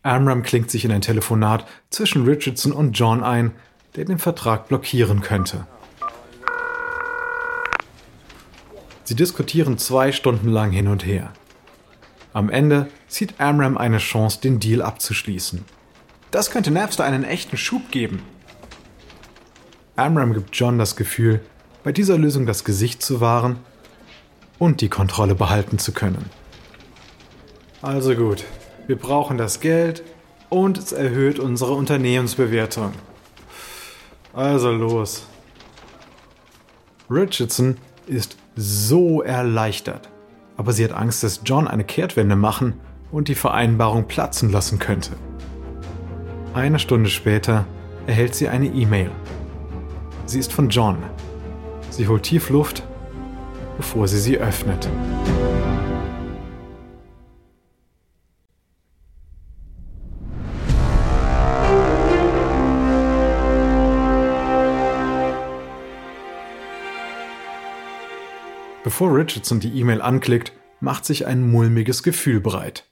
Amram 0.02 0.42
klingt 0.42 0.70
sich 0.70 0.84
in 0.84 0.92
ein 0.92 1.00
Telefonat 1.00 1.66
zwischen 1.88 2.26
Richardson 2.26 2.72
und 2.72 2.92
John 2.98 3.22
ein, 3.22 3.52
der 3.96 4.04
den 4.04 4.18
Vertrag 4.18 4.68
blockieren 4.68 5.22
könnte. 5.22 5.66
Sie 9.04 9.14
diskutieren 9.14 9.78
zwei 9.78 10.12
Stunden 10.12 10.48
lang 10.48 10.70
hin 10.70 10.88
und 10.88 11.06
her. 11.06 11.32
Am 12.34 12.50
Ende 12.50 12.88
sieht 13.06 13.40
Amram 13.40 13.78
eine 13.78 13.98
Chance, 13.98 14.40
den 14.42 14.60
Deal 14.60 14.82
abzuschließen. 14.82 15.64
Das 16.32 16.50
könnte 16.50 16.72
Napster 16.72 17.04
einen 17.04 17.22
echten 17.22 17.56
Schub 17.56 17.92
geben. 17.92 18.22
Amram 19.94 20.34
gibt 20.34 20.56
John 20.56 20.76
das 20.76 20.96
Gefühl, 20.96 21.40
bei 21.84 21.92
dieser 21.92 22.18
Lösung 22.18 22.44
das 22.44 22.64
Gesicht 22.64 23.02
zu 23.02 23.20
wahren 23.20 23.60
und 24.58 24.80
die 24.80 24.88
Kontrolle 24.88 25.36
behalten 25.36 25.78
zu 25.78 25.92
können. 25.92 26.28
Also 27.82 28.16
gut, 28.16 28.42
wir 28.88 28.96
brauchen 28.96 29.38
das 29.38 29.60
Geld 29.60 30.02
und 30.48 30.76
es 30.76 30.90
erhöht 30.90 31.38
unsere 31.38 31.74
Unternehmensbewertung. 31.74 32.92
Also 34.32 34.72
los. 34.72 35.26
Richardson 37.08 37.76
ist 38.08 38.36
so 38.56 39.22
erleichtert, 39.22 40.08
aber 40.56 40.72
sie 40.72 40.84
hat 40.84 40.92
Angst, 40.92 41.22
dass 41.22 41.40
John 41.44 41.68
eine 41.68 41.84
Kehrtwende 41.84 42.36
machen 42.36 42.74
und 43.10 43.28
die 43.28 43.34
Vereinbarung 43.34 44.06
platzen 44.06 44.50
lassen 44.50 44.78
könnte. 44.78 45.12
Eine 46.54 46.78
Stunde 46.78 47.10
später 47.10 47.66
erhält 48.06 48.34
sie 48.34 48.48
eine 48.48 48.66
E-Mail. 48.66 49.10
Sie 50.26 50.38
ist 50.38 50.52
von 50.52 50.68
John. 50.68 50.98
Sie 51.90 52.08
holt 52.08 52.22
tief 52.22 52.50
Luft, 52.50 52.82
bevor 53.76 54.08
sie 54.08 54.18
sie 54.18 54.38
öffnet. 54.38 54.88
Bevor 68.84 69.16
Richardson 69.16 69.60
die 69.60 69.80
E-Mail 69.80 70.02
anklickt, 70.02 70.52
macht 70.78 71.06
sich 71.06 71.26
ein 71.26 71.50
mulmiges 71.50 72.02
Gefühl 72.02 72.38
breit. 72.38 72.84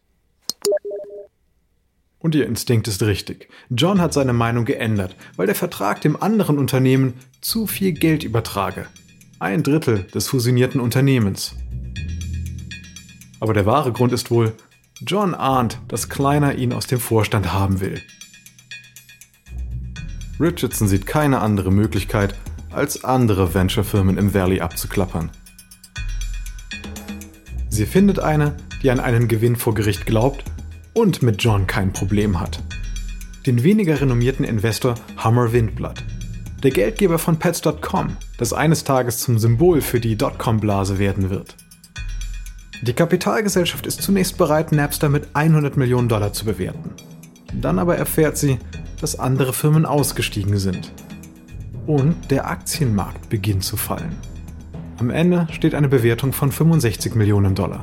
Und 2.18 2.34
ihr 2.34 2.46
Instinkt 2.46 2.88
ist 2.88 3.02
richtig. 3.02 3.50
John 3.68 4.00
hat 4.00 4.14
seine 4.14 4.32
Meinung 4.32 4.64
geändert, 4.64 5.14
weil 5.36 5.44
der 5.44 5.54
Vertrag 5.54 6.00
dem 6.00 6.20
anderen 6.20 6.56
Unternehmen 6.56 7.12
zu 7.42 7.66
viel 7.66 7.92
Geld 7.92 8.24
übertrage. 8.24 8.86
Ein 9.38 9.62
Drittel 9.62 10.04
des 10.04 10.28
fusionierten 10.28 10.80
Unternehmens. 10.80 11.54
Aber 13.38 13.52
der 13.52 13.66
wahre 13.66 13.92
Grund 13.92 14.14
ist 14.14 14.30
wohl, 14.30 14.54
John 15.06 15.34
ahnt, 15.34 15.78
dass 15.88 16.08
Kleiner 16.08 16.54
ihn 16.54 16.72
aus 16.72 16.86
dem 16.86 17.00
Vorstand 17.00 17.52
haben 17.52 17.80
will. 17.80 18.00
Richardson 20.40 20.88
sieht 20.88 21.06
keine 21.06 21.40
andere 21.40 21.70
Möglichkeit, 21.70 22.34
als 22.70 23.04
andere 23.04 23.52
Venture-Firmen 23.52 24.16
im 24.16 24.32
Valley 24.32 24.62
abzuklappern. 24.62 25.30
Sie 27.72 27.86
findet 27.86 28.18
eine, 28.18 28.54
die 28.82 28.90
an 28.90 29.00
einen 29.00 29.28
Gewinn 29.28 29.56
vor 29.56 29.72
Gericht 29.72 30.04
glaubt 30.04 30.44
und 30.92 31.22
mit 31.22 31.42
John 31.42 31.66
kein 31.66 31.90
Problem 31.90 32.38
hat. 32.38 32.62
Den 33.46 33.62
weniger 33.62 33.98
renommierten 33.98 34.44
Investor 34.44 34.94
Hummer 35.24 35.54
Windblatt. 35.54 36.04
Der 36.62 36.70
Geldgeber 36.70 37.18
von 37.18 37.38
Pets.com, 37.38 38.18
das 38.36 38.52
eines 38.52 38.84
Tages 38.84 39.20
zum 39.20 39.38
Symbol 39.38 39.80
für 39.80 40.00
die 40.00 40.16
Dotcom-Blase 40.16 40.98
werden 40.98 41.30
wird. 41.30 41.56
Die 42.82 42.92
Kapitalgesellschaft 42.92 43.86
ist 43.86 44.02
zunächst 44.02 44.36
bereit, 44.36 44.72
Napster 44.72 45.08
mit 45.08 45.28
100 45.32 45.78
Millionen 45.78 46.10
Dollar 46.10 46.34
zu 46.34 46.44
bewerten. 46.44 46.90
Dann 47.58 47.78
aber 47.78 47.96
erfährt 47.96 48.36
sie, 48.36 48.58
dass 49.00 49.18
andere 49.18 49.54
Firmen 49.54 49.86
ausgestiegen 49.86 50.58
sind. 50.58 50.92
Und 51.86 52.30
der 52.30 52.48
Aktienmarkt 52.48 53.30
beginnt 53.30 53.64
zu 53.64 53.78
fallen. 53.78 54.14
Am 55.02 55.10
Ende 55.10 55.48
steht 55.50 55.74
eine 55.74 55.88
Bewertung 55.88 56.32
von 56.32 56.52
65 56.52 57.16
Millionen 57.16 57.56
Dollar. 57.56 57.82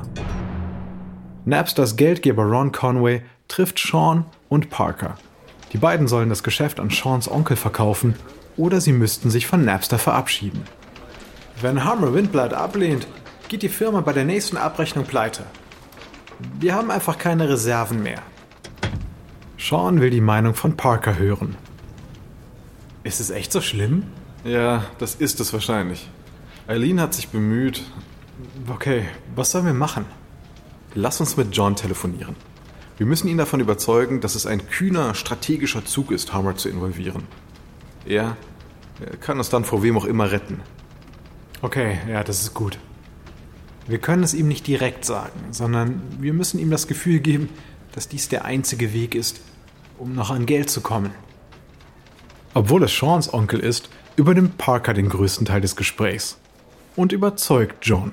Napsters 1.44 1.96
Geldgeber 1.96 2.44
Ron 2.44 2.72
Conway 2.72 3.20
trifft 3.46 3.78
Sean 3.78 4.24
und 4.48 4.70
Parker. 4.70 5.18
Die 5.74 5.76
beiden 5.76 6.08
sollen 6.08 6.30
das 6.30 6.42
Geschäft 6.42 6.80
an 6.80 6.88
Seans 6.88 7.30
Onkel 7.30 7.58
verkaufen 7.58 8.14
oder 8.56 8.80
sie 8.80 8.94
müssten 8.94 9.28
sich 9.28 9.46
von 9.46 9.66
Napster 9.66 9.98
verabschieden. 9.98 10.62
Wenn 11.60 11.84
Hammer 11.84 12.14
Windblatt 12.14 12.54
ablehnt, 12.54 13.06
geht 13.50 13.60
die 13.60 13.68
Firma 13.68 14.00
bei 14.00 14.14
der 14.14 14.24
nächsten 14.24 14.56
Abrechnung 14.56 15.04
pleite. 15.04 15.44
Wir 16.58 16.74
haben 16.74 16.90
einfach 16.90 17.18
keine 17.18 17.50
Reserven 17.50 18.02
mehr. 18.02 18.22
Sean 19.58 20.00
will 20.00 20.08
die 20.08 20.22
Meinung 20.22 20.54
von 20.54 20.74
Parker 20.74 21.18
hören. 21.18 21.54
Ist 23.04 23.20
es 23.20 23.28
echt 23.28 23.52
so 23.52 23.60
schlimm? 23.60 24.04
Ja, 24.42 24.84
das 24.98 25.16
ist 25.16 25.38
es 25.40 25.52
wahrscheinlich. 25.52 26.08
Eileen 26.70 27.00
hat 27.00 27.14
sich 27.14 27.30
bemüht. 27.30 27.82
Okay, 28.68 29.08
was 29.34 29.50
sollen 29.50 29.66
wir 29.66 29.74
machen? 29.74 30.04
Lass 30.94 31.18
uns 31.18 31.36
mit 31.36 31.48
John 31.50 31.74
telefonieren. 31.74 32.36
Wir 32.96 33.06
müssen 33.06 33.26
ihn 33.26 33.38
davon 33.38 33.58
überzeugen, 33.58 34.20
dass 34.20 34.36
es 34.36 34.46
ein 34.46 34.68
kühner, 34.68 35.16
strategischer 35.16 35.84
Zug 35.84 36.12
ist, 36.12 36.32
Hammer 36.32 36.54
zu 36.54 36.68
involvieren. 36.68 37.24
Er, 38.06 38.36
er 39.04 39.16
kann 39.16 39.38
uns 39.38 39.48
dann 39.48 39.64
vor 39.64 39.82
wem 39.82 39.98
auch 39.98 40.04
immer 40.04 40.30
retten. 40.30 40.60
Okay, 41.60 41.98
ja, 42.08 42.22
das 42.22 42.40
ist 42.40 42.54
gut. 42.54 42.78
Wir 43.88 43.98
können 43.98 44.22
es 44.22 44.32
ihm 44.32 44.46
nicht 44.46 44.64
direkt 44.68 45.04
sagen, 45.04 45.40
sondern 45.50 46.00
wir 46.20 46.32
müssen 46.32 46.60
ihm 46.60 46.70
das 46.70 46.86
Gefühl 46.86 47.18
geben, 47.18 47.48
dass 47.90 48.06
dies 48.06 48.28
der 48.28 48.44
einzige 48.44 48.92
Weg 48.92 49.16
ist, 49.16 49.40
um 49.98 50.14
noch 50.14 50.30
an 50.30 50.46
Geld 50.46 50.70
zu 50.70 50.82
kommen. 50.82 51.10
Obwohl 52.54 52.84
es 52.84 52.96
Seans 52.96 53.34
Onkel 53.34 53.58
ist, 53.58 53.90
übernimmt 54.14 54.56
Parker 54.56 54.94
den 54.94 55.08
größten 55.08 55.46
Teil 55.46 55.62
des 55.62 55.74
Gesprächs 55.74 56.38
und 56.96 57.12
überzeugt 57.12 57.76
John. 57.82 58.12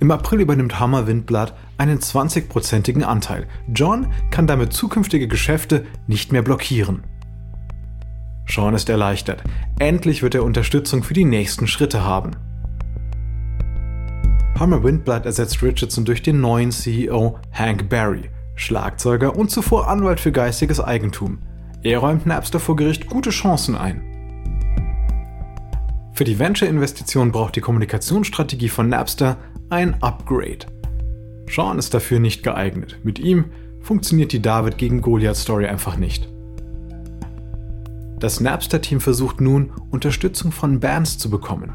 Im 0.00 0.10
April 0.10 0.40
übernimmt 0.40 0.80
Hammer 0.80 1.06
Windblatt 1.06 1.54
einen 1.78 2.00
20-prozentigen 2.00 3.04
Anteil. 3.04 3.46
John 3.72 4.08
kann 4.30 4.46
damit 4.46 4.72
zukünftige 4.72 5.28
Geschäfte 5.28 5.86
nicht 6.06 6.32
mehr 6.32 6.42
blockieren. 6.42 7.04
Sean 8.48 8.74
ist 8.74 8.88
erleichtert. 8.88 9.44
Endlich 9.78 10.22
wird 10.22 10.34
er 10.34 10.44
Unterstützung 10.44 11.02
für 11.02 11.14
die 11.14 11.24
nächsten 11.24 11.66
Schritte 11.66 12.04
haben. 12.04 12.32
Hammer 14.58 14.82
Windblatt 14.82 15.24
ersetzt 15.24 15.62
Richardson 15.62 16.04
durch 16.04 16.22
den 16.22 16.40
neuen 16.40 16.70
CEO 16.70 17.38
Hank 17.52 17.88
Barry, 17.88 18.30
Schlagzeuger 18.54 19.36
und 19.36 19.50
zuvor 19.50 19.88
Anwalt 19.88 20.20
für 20.20 20.32
geistiges 20.32 20.80
Eigentum. 20.80 21.38
Er 21.82 21.98
räumt 21.98 22.26
Napster 22.26 22.60
vor 22.60 22.76
Gericht 22.76 23.06
gute 23.06 23.30
Chancen 23.30 23.76
ein. 23.76 24.11
Für 26.14 26.24
die 26.24 26.38
Venture-Investition 26.38 27.32
braucht 27.32 27.56
die 27.56 27.62
Kommunikationsstrategie 27.62 28.68
von 28.68 28.88
Napster 28.88 29.38
ein 29.70 30.02
Upgrade. 30.02 30.66
Sean 31.48 31.78
ist 31.78 31.94
dafür 31.94 32.20
nicht 32.20 32.42
geeignet. 32.42 32.98
Mit 33.02 33.18
ihm 33.18 33.46
funktioniert 33.80 34.32
die 34.32 34.42
David 34.42 34.76
gegen 34.76 35.00
Goliath-Story 35.00 35.66
einfach 35.66 35.96
nicht. 35.96 36.28
Das 38.20 38.40
Napster-Team 38.40 39.00
versucht 39.00 39.40
nun, 39.40 39.72
Unterstützung 39.90 40.52
von 40.52 40.80
Bands 40.80 41.16
zu 41.18 41.30
bekommen. 41.30 41.72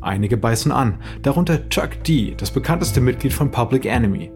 Einige 0.00 0.36
beißen 0.36 0.72
an, 0.72 0.98
darunter 1.22 1.68
Chuck 1.68 2.02
D., 2.04 2.34
das 2.36 2.50
bekannteste 2.50 3.00
Mitglied 3.00 3.32
von 3.32 3.50
Public 3.50 3.86
Enemy. 3.86 4.30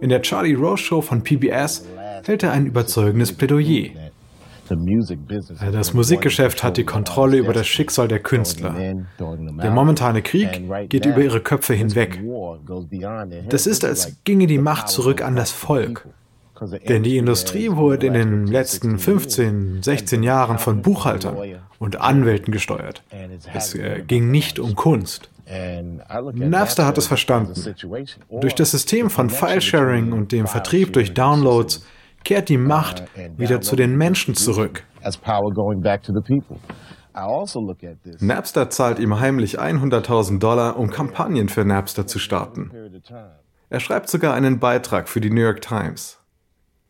In 0.00 0.08
der 0.08 0.22
Charlie 0.22 0.54
Rose 0.54 0.82
Show 0.82 1.00
von 1.02 1.22
PBS 1.22 1.86
hält 2.24 2.42
er 2.42 2.52
ein 2.52 2.66
überzeugendes 2.66 3.32
Plädoyer. 3.32 4.05
Das 5.72 5.94
Musikgeschäft 5.94 6.62
hat 6.62 6.76
die 6.76 6.84
Kontrolle 6.84 7.36
über 7.38 7.52
das 7.52 7.66
Schicksal 7.66 8.08
der 8.08 8.20
Künstler. 8.20 8.74
Der 9.18 9.70
momentane 9.70 10.22
Krieg 10.22 10.62
geht 10.88 11.06
über 11.06 11.20
ihre 11.22 11.40
Köpfe 11.40 11.74
hinweg. 11.74 12.20
Das 13.48 13.66
ist, 13.66 13.84
als 13.84 14.16
ginge 14.24 14.46
die 14.46 14.58
Macht 14.58 14.88
zurück 14.88 15.22
an 15.22 15.36
das 15.36 15.50
Volk. 15.50 16.06
Denn 16.88 17.02
die 17.02 17.18
Industrie 17.18 17.70
wurde 17.70 18.06
in 18.06 18.14
den 18.14 18.46
letzten 18.46 18.98
15, 18.98 19.82
16 19.82 20.22
Jahren 20.22 20.58
von 20.58 20.80
Buchhaltern 20.82 21.36
und 21.78 22.00
Anwälten 22.00 22.52
gesteuert. 22.52 23.02
Es 23.54 23.74
äh, 23.74 24.02
ging 24.06 24.30
nicht 24.30 24.58
um 24.58 24.74
Kunst. 24.74 25.28
Napster 26.34 26.86
hat 26.86 26.98
es 26.98 27.06
verstanden. 27.06 27.54
Durch 28.30 28.54
das 28.54 28.70
System 28.72 29.10
von 29.10 29.30
File-Sharing 29.30 30.12
und 30.12 30.32
dem 30.32 30.46
Vertrieb 30.46 30.92
durch 30.92 31.14
Downloads 31.14 31.84
kehrt 32.26 32.48
die 32.48 32.58
Macht 32.58 33.04
wieder 33.36 33.60
zu 33.60 33.76
den 33.76 33.96
Menschen 33.96 34.34
zurück. 34.34 34.82
Also 37.12 37.74
Napster 38.18 38.68
zahlt 38.68 38.98
ihm 38.98 39.20
heimlich 39.20 39.60
100.000 39.60 40.40
Dollar, 40.40 40.76
um 40.76 40.90
Kampagnen 40.90 41.48
für 41.48 41.64
Napster 41.64 42.06
zu 42.08 42.18
starten. 42.18 42.72
Er 43.70 43.80
schreibt 43.80 44.08
sogar 44.10 44.34
einen 44.34 44.58
Beitrag 44.58 45.08
für 45.08 45.20
die 45.20 45.30
New 45.30 45.40
York 45.40 45.60
Times. 45.60 46.18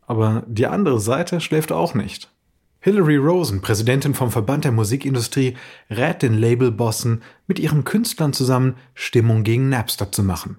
Aber 0.07 0.42
die 0.46 0.66
andere 0.66 1.01
Seite 1.01 1.40
schläft 1.40 1.70
auch 1.70 1.92
nicht. 1.94 2.33
Hillary 2.81 3.16
Rosen, 3.16 3.61
Präsidentin 3.61 4.14
vom 4.14 4.31
Verband 4.31 4.64
der 4.64 4.72
Musikindustrie, 4.72 5.57
rät 5.90 6.22
den 6.22 6.35
Labelbossen, 6.35 7.22
mit 7.46 7.59
ihren 7.59 7.85
Künstlern 7.85 8.33
zusammen 8.33 8.77
Stimmung 8.94 9.42
gegen 9.42 9.68
Napster 9.68 10.11
zu 10.11 10.22
machen. 10.22 10.59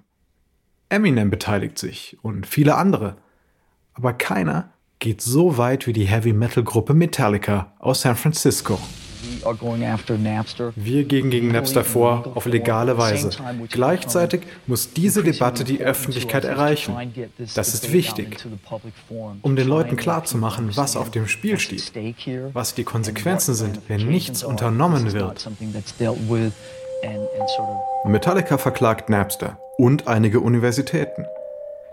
Eminem 0.90 1.32
beteiligt 1.32 1.80
sich 1.80 2.18
und 2.22 2.46
viele 2.46 2.76
andere. 2.76 3.18
Aber 3.98 4.14
keiner 4.14 4.70
geht 5.00 5.22
so 5.22 5.58
weit 5.58 5.88
wie 5.88 5.94
die 5.94 6.06
Heavy-Metal-Gruppe 6.06 6.94
Metallica 6.94 7.74
aus 7.80 8.02
San 8.02 8.16
Francisco. 8.16 8.80
Wir 10.76 11.04
gehen 11.04 11.30
gegen 11.32 11.52
Napster 11.52 11.84
vor, 11.84 12.32
auf 12.36 12.46
legale 12.46 12.98
Weise. 12.98 13.32
Gleichzeitig 13.70 14.42
muss 14.68 14.94
diese 14.94 15.24
Debatte 15.24 15.64
die 15.64 15.80
Öffentlichkeit 15.80 16.46
erreichen. 16.46 16.96
Das 17.56 17.74
ist 17.74 17.92
wichtig, 17.92 18.38
um 19.42 19.56
den 19.56 19.68
Leuten 19.68 19.96
klarzumachen, 19.96 20.76
was 20.78 20.96
auf 20.96 21.10
dem 21.10 21.28
Spiel 21.28 21.60
steht, 21.60 21.92
was 22.54 22.76
die 22.76 22.84
Konsequenzen 22.84 23.56
sind, 23.56 23.82
wenn 23.88 24.08
nichts 24.08 24.44
unternommen 24.44 25.12
wird. 25.14 25.50
Metallica 28.06 28.58
verklagt 28.58 29.10
Napster 29.10 29.58
und 29.78 30.08
einige 30.08 30.40
Universitäten. 30.40 31.26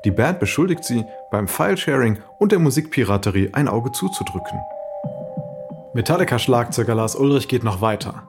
Die 0.05 0.11
Band 0.11 0.39
beschuldigt 0.39 0.85
sie, 0.85 1.05
beim 1.31 1.49
Filesharing 1.49 2.19
und 2.39 2.53
der 2.53 2.59
Musikpiraterie 2.59 3.51
ein 3.55 3.69
Auge 3.69 3.91
zuzudrücken. 3.93 4.61
Metallica-Schlagzeuger 5.95 6.95
Lars 6.95 7.17
Ulrich 7.17 7.49
geht 7.49 7.65
noch 7.65 7.81
weiter. 7.81 8.25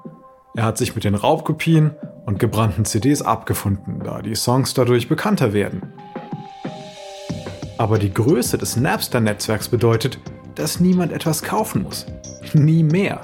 Er 0.55 0.63
hat 0.63 0.77
sich 0.77 0.95
mit 0.95 1.03
den 1.03 1.15
Raubkopien 1.15 1.95
und 2.25 2.39
gebrannten 2.39 2.85
CDs 2.85 3.21
abgefunden, 3.21 3.99
da 4.03 4.21
die 4.21 4.35
Songs 4.35 4.73
dadurch 4.73 5.09
bekannter 5.09 5.51
werden. 5.51 5.93
Aber 7.77 7.99
die 7.99 8.13
Größe 8.13 8.57
des 8.57 8.77
Napster-Netzwerks 8.77 9.67
bedeutet, 9.67 10.19
dass 10.55 10.79
niemand 10.79 11.11
etwas 11.11 11.43
kaufen 11.43 11.83
muss. 11.83 12.05
Nie 12.53 12.83
mehr. 12.83 13.19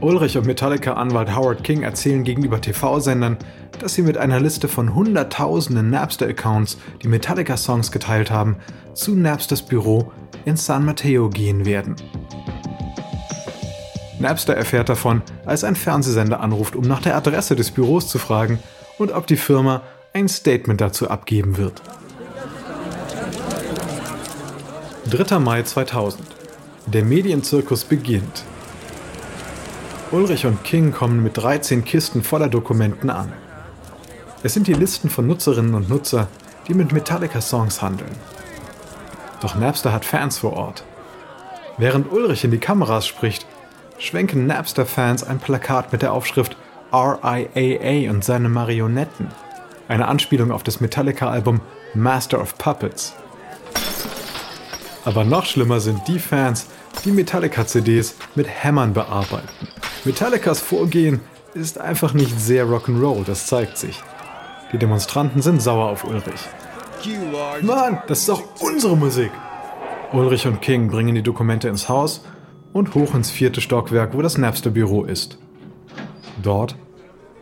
Ulrich 0.00 0.38
und 0.38 0.46
Metallica-Anwalt 0.46 1.34
Howard 1.34 1.64
King 1.64 1.82
erzählen 1.82 2.22
gegenüber 2.22 2.60
TV-Sendern, 2.60 3.36
dass 3.80 3.94
sie 3.94 4.02
mit 4.02 4.16
einer 4.16 4.38
Liste 4.38 4.68
von 4.68 4.94
hunderttausenden 4.94 5.90
Napster-Accounts, 5.90 6.78
die 7.02 7.08
Metallica-Songs 7.08 7.90
geteilt 7.90 8.30
haben, 8.30 8.56
zu 8.94 9.16
Napsters 9.16 9.62
Büro 9.62 10.12
in 10.44 10.56
San 10.56 10.84
Mateo 10.84 11.28
gehen 11.28 11.66
werden. 11.66 11.96
Napster 14.20 14.54
erfährt 14.54 14.88
davon, 14.88 15.22
als 15.44 15.64
ein 15.64 15.74
Fernsehsender 15.74 16.40
anruft, 16.40 16.76
um 16.76 16.84
nach 16.84 17.02
der 17.02 17.16
Adresse 17.16 17.56
des 17.56 17.72
Büros 17.72 18.08
zu 18.08 18.18
fragen 18.18 18.60
und 18.98 19.12
ob 19.12 19.26
die 19.26 19.36
Firma 19.36 19.82
ein 20.12 20.28
Statement 20.28 20.80
dazu 20.80 21.08
abgeben 21.08 21.56
wird. 21.56 21.82
3. 25.10 25.38
Mai 25.40 25.62
2000. 25.62 26.22
Der 26.86 27.04
Medienzirkus 27.04 27.84
beginnt. 27.84 28.44
Ulrich 30.10 30.46
und 30.46 30.64
King 30.64 30.92
kommen 30.92 31.22
mit 31.22 31.36
13 31.36 31.84
Kisten 31.84 32.22
voller 32.22 32.48
Dokumenten 32.48 33.10
an. 33.10 33.30
Es 34.42 34.54
sind 34.54 34.66
die 34.66 34.72
Listen 34.72 35.10
von 35.10 35.26
Nutzerinnen 35.26 35.74
und 35.74 35.90
Nutzer, 35.90 36.28
die 36.66 36.72
mit 36.72 36.92
Metallica-Songs 36.92 37.82
handeln. 37.82 38.16
Doch 39.42 39.54
Napster 39.54 39.92
hat 39.92 40.06
Fans 40.06 40.38
vor 40.38 40.54
Ort. 40.54 40.82
Während 41.76 42.10
Ulrich 42.10 42.42
in 42.42 42.50
die 42.50 42.58
Kameras 42.58 43.06
spricht, 43.06 43.44
schwenken 43.98 44.46
Napster-Fans 44.46 45.24
ein 45.24 45.40
Plakat 45.40 45.92
mit 45.92 46.00
der 46.00 46.14
Aufschrift 46.14 46.56
RIAA 46.90 48.10
und 48.10 48.24
seine 48.24 48.48
Marionetten, 48.48 49.30
eine 49.88 50.08
Anspielung 50.08 50.52
auf 50.52 50.62
das 50.62 50.80
Metallica-Album 50.80 51.60
Master 51.92 52.40
of 52.40 52.56
Puppets. 52.56 53.14
Aber 55.04 55.24
noch 55.24 55.44
schlimmer 55.44 55.80
sind 55.80 56.08
die 56.08 56.18
Fans, 56.18 56.66
die 57.04 57.12
Metallica-CDs 57.12 58.14
mit 58.34 58.48
Hämmern 58.48 58.94
bearbeiten. 58.94 59.68
Metallicas 60.04 60.60
Vorgehen 60.60 61.20
ist 61.54 61.78
einfach 61.78 62.14
nicht 62.14 62.38
sehr 62.38 62.66
Rock'n'Roll, 62.66 63.24
das 63.24 63.46
zeigt 63.46 63.76
sich. 63.78 64.00
Die 64.72 64.78
Demonstranten 64.78 65.42
sind 65.42 65.60
sauer 65.62 65.90
auf 65.90 66.04
Ulrich. 66.04 66.48
Mann, 67.62 68.02
das 68.06 68.20
ist 68.20 68.28
doch 68.28 68.42
unsere 68.60 68.96
Musik! 68.96 69.30
Ulrich 70.12 70.46
und 70.46 70.62
King 70.62 70.90
bringen 70.90 71.14
die 71.14 71.22
Dokumente 71.22 71.68
ins 71.68 71.88
Haus 71.88 72.24
und 72.72 72.94
hoch 72.94 73.14
ins 73.14 73.30
vierte 73.30 73.60
Stockwerk, 73.60 74.14
wo 74.14 74.22
das 74.22 74.38
Napster-Büro 74.38 75.04
ist. 75.04 75.38
Dort 76.42 76.76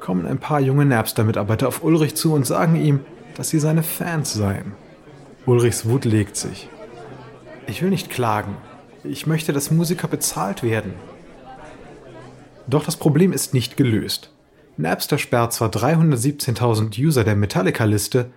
kommen 0.01 0.27
ein 0.27 0.38
paar 0.38 0.61
junge 0.61 0.85
Napster-Mitarbeiter 0.85 1.69
auf 1.69 1.85
Ulrich 1.85 2.16
zu 2.16 2.33
und 2.33 2.47
sagen 2.47 2.77
ihm, 2.77 3.01
dass 3.35 3.51
sie 3.51 3.59
seine 3.59 3.83
Fans 3.83 4.33
seien. 4.33 4.73
Ulrichs 5.45 5.88
Wut 5.88 6.05
legt 6.05 6.37
sich. 6.37 6.69
Ich 7.66 7.83
will 7.83 7.90
nicht 7.90 8.11
klagen. 8.11 8.57
Ich 9.05 9.27
möchte, 9.27 9.53
dass 9.53 9.71
Musiker 9.71 10.09
bezahlt 10.09 10.62
werden. 10.62 10.95
Doch 12.68 12.85
das 12.85 12.96
Problem 12.96 13.33
ist 13.33 13.55
nicht 13.55 13.76
gelöst. 13.76 14.33
Napster 14.76 15.18
sperrt 15.18 15.52
zwar 15.52 15.70
317.000 15.70 16.98
User 17.00 17.24
der 17.24 17.37
Metallica-Liste, 17.37 18.31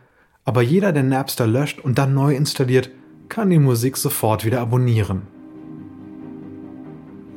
aber 0.45 0.61
jeder, 0.61 0.91
der 0.91 1.03
Napster 1.03 1.47
löscht 1.47 1.79
und 1.79 1.97
dann 1.97 2.13
neu 2.13 2.35
installiert, 2.35 2.89
kann 3.27 3.49
die 3.49 3.59
Musik 3.59 3.97
sofort 3.97 4.45
wieder 4.45 4.61
abonnieren. 4.61 5.23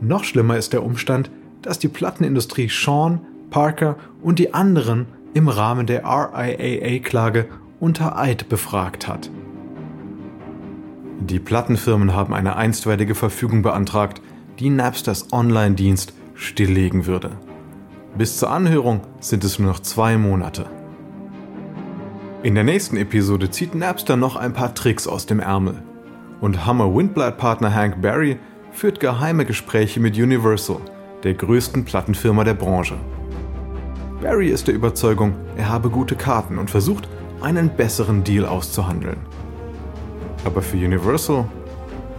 Noch 0.00 0.24
schlimmer 0.24 0.56
ist 0.56 0.72
der 0.72 0.82
Umstand, 0.82 1.30
dass 1.62 1.78
die 1.78 1.88
Plattenindustrie 1.88 2.68
Sean, 2.68 3.20
Parker 3.50 3.96
und 4.22 4.38
die 4.38 4.54
anderen 4.54 5.06
im 5.34 5.48
Rahmen 5.48 5.86
der 5.86 6.04
RIAA-Klage 6.04 7.46
unter 7.80 8.18
Eid 8.18 8.48
befragt 8.48 9.08
hat. 9.08 9.30
Die 11.20 11.38
Plattenfirmen 11.38 12.14
haben 12.14 12.34
eine 12.34 12.56
einstweilige 12.56 13.14
Verfügung 13.14 13.62
beantragt, 13.62 14.20
die 14.58 14.70
Napsters 14.70 15.32
Online-Dienst 15.32 16.14
stilllegen 16.42 17.06
würde. 17.06 17.30
Bis 18.16 18.38
zur 18.38 18.50
Anhörung 18.50 19.00
sind 19.20 19.44
es 19.44 19.58
nur 19.58 19.68
noch 19.68 19.80
zwei 19.80 20.18
Monate. 20.18 20.66
In 22.42 22.54
der 22.54 22.64
nächsten 22.64 22.96
Episode 22.96 23.50
zieht 23.50 23.74
Napster 23.74 24.16
noch 24.16 24.36
ein 24.36 24.52
paar 24.52 24.74
Tricks 24.74 25.06
aus 25.06 25.26
dem 25.26 25.40
Ärmel. 25.40 25.82
Und 26.40 26.66
Hammer 26.66 26.92
Windblad-Partner 26.94 27.72
Hank 27.72 28.02
Barry 28.02 28.38
führt 28.72 28.98
geheime 28.98 29.44
Gespräche 29.44 30.00
mit 30.00 30.18
Universal, 30.18 30.78
der 31.22 31.34
größten 31.34 31.84
Plattenfirma 31.84 32.42
der 32.42 32.54
Branche. 32.54 32.96
Barry 34.20 34.48
ist 34.48 34.66
der 34.66 34.74
Überzeugung, 34.74 35.34
er 35.56 35.68
habe 35.68 35.88
gute 35.88 36.16
Karten 36.16 36.58
und 36.58 36.70
versucht, 36.70 37.08
einen 37.40 37.70
besseren 37.70 38.24
Deal 38.24 38.44
auszuhandeln. 38.44 39.18
Aber 40.44 40.62
für 40.62 40.76
Universal 40.76 41.44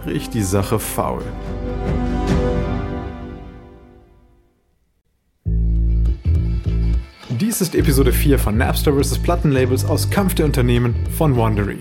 riecht 0.06 0.34
die 0.34 0.42
Sache 0.42 0.78
faul. 0.78 1.22
Dies 7.40 7.60
ist 7.60 7.74
Episode 7.74 8.12
4 8.12 8.38
von 8.38 8.56
Napster 8.56 8.92
vs. 8.92 9.18
Plattenlabels 9.18 9.84
aus 9.84 10.10
Kampf 10.10 10.34
der 10.34 10.46
Unternehmen 10.46 10.94
von 11.16 11.36
Wandery. 11.36 11.78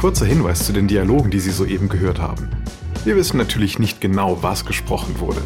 kurzer 0.00 0.24
Hinweis 0.24 0.64
zu 0.64 0.72
den 0.72 0.88
Dialogen, 0.88 1.30
die 1.30 1.40
Sie 1.40 1.50
soeben 1.50 1.90
gehört 1.90 2.22
haben. 2.22 2.48
Wir 3.04 3.16
wissen 3.16 3.36
natürlich 3.36 3.78
nicht 3.78 4.00
genau, 4.00 4.42
was 4.42 4.64
gesprochen 4.64 5.20
wurde. 5.20 5.42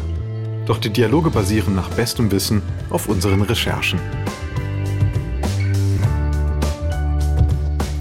Doch 0.65 0.77
die 0.77 0.91
Dialoge 0.91 1.29
basieren 1.29 1.75
nach 1.75 1.89
bestem 1.89 2.31
Wissen 2.31 2.61
auf 2.89 3.09
unseren 3.09 3.41
Recherchen. 3.41 3.99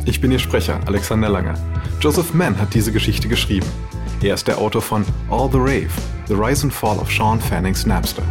Ich 0.06 0.20
bin 0.20 0.30
Ihr 0.30 0.38
Sprecher, 0.38 0.80
Alexander 0.84 1.30
Langer. 1.30 1.54
Joseph 1.98 2.34
Mann 2.34 2.58
hat 2.58 2.74
diese 2.74 2.92
Geschichte 2.92 3.26
geschrieben. 3.26 3.66
Er 4.22 4.34
ist 4.34 4.46
der 4.46 4.58
Autor 4.58 4.82
von 4.82 5.02
All 5.30 5.48
the 5.50 5.58
Rave, 5.58 5.88
The 6.28 6.34
Rise 6.34 6.64
and 6.64 6.74
Fall 6.74 6.98
of 6.98 7.10
Sean 7.10 7.40
Fanning's 7.40 7.86
Napster. 7.86 8.22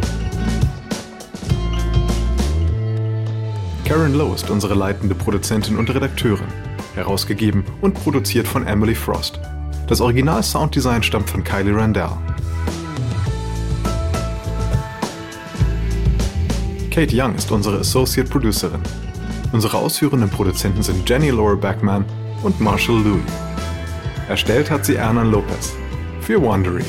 Karen 3.84 4.14
Lowe 4.14 4.36
ist 4.36 4.50
unsere 4.50 4.74
leitende 4.74 5.16
Produzentin 5.16 5.76
und 5.76 5.92
Redakteurin 5.92 6.46
herausgegeben 6.94 7.64
und 7.80 7.94
produziert 7.94 8.46
von 8.46 8.64
Emily 8.68 8.94
Frost. 8.94 9.40
Das 9.88 10.00
Original-Sounddesign 10.00 11.02
stammt 11.02 11.28
von 11.28 11.42
Kylie 11.42 11.76
Randell. 11.76 12.10
Kate 16.92 17.12
Young 17.12 17.34
ist 17.34 17.50
unsere 17.50 17.80
Associate 17.80 18.30
Producerin. 18.30 18.80
Unsere 19.54 19.78
ausführenden 19.78 20.28
Produzenten 20.28 20.82
sind 20.82 21.08
Jenny 21.08 21.30
Laura 21.30 21.54
Backman 21.54 22.04
und 22.42 22.60
Marshall 22.60 23.00
Louis. 23.04 23.22
Erstellt 24.28 24.68
hat 24.68 24.84
sie 24.84 24.96
Ernan 24.96 25.30
Lopez 25.30 25.74
für 26.22 26.42
Wandery. 26.42 26.82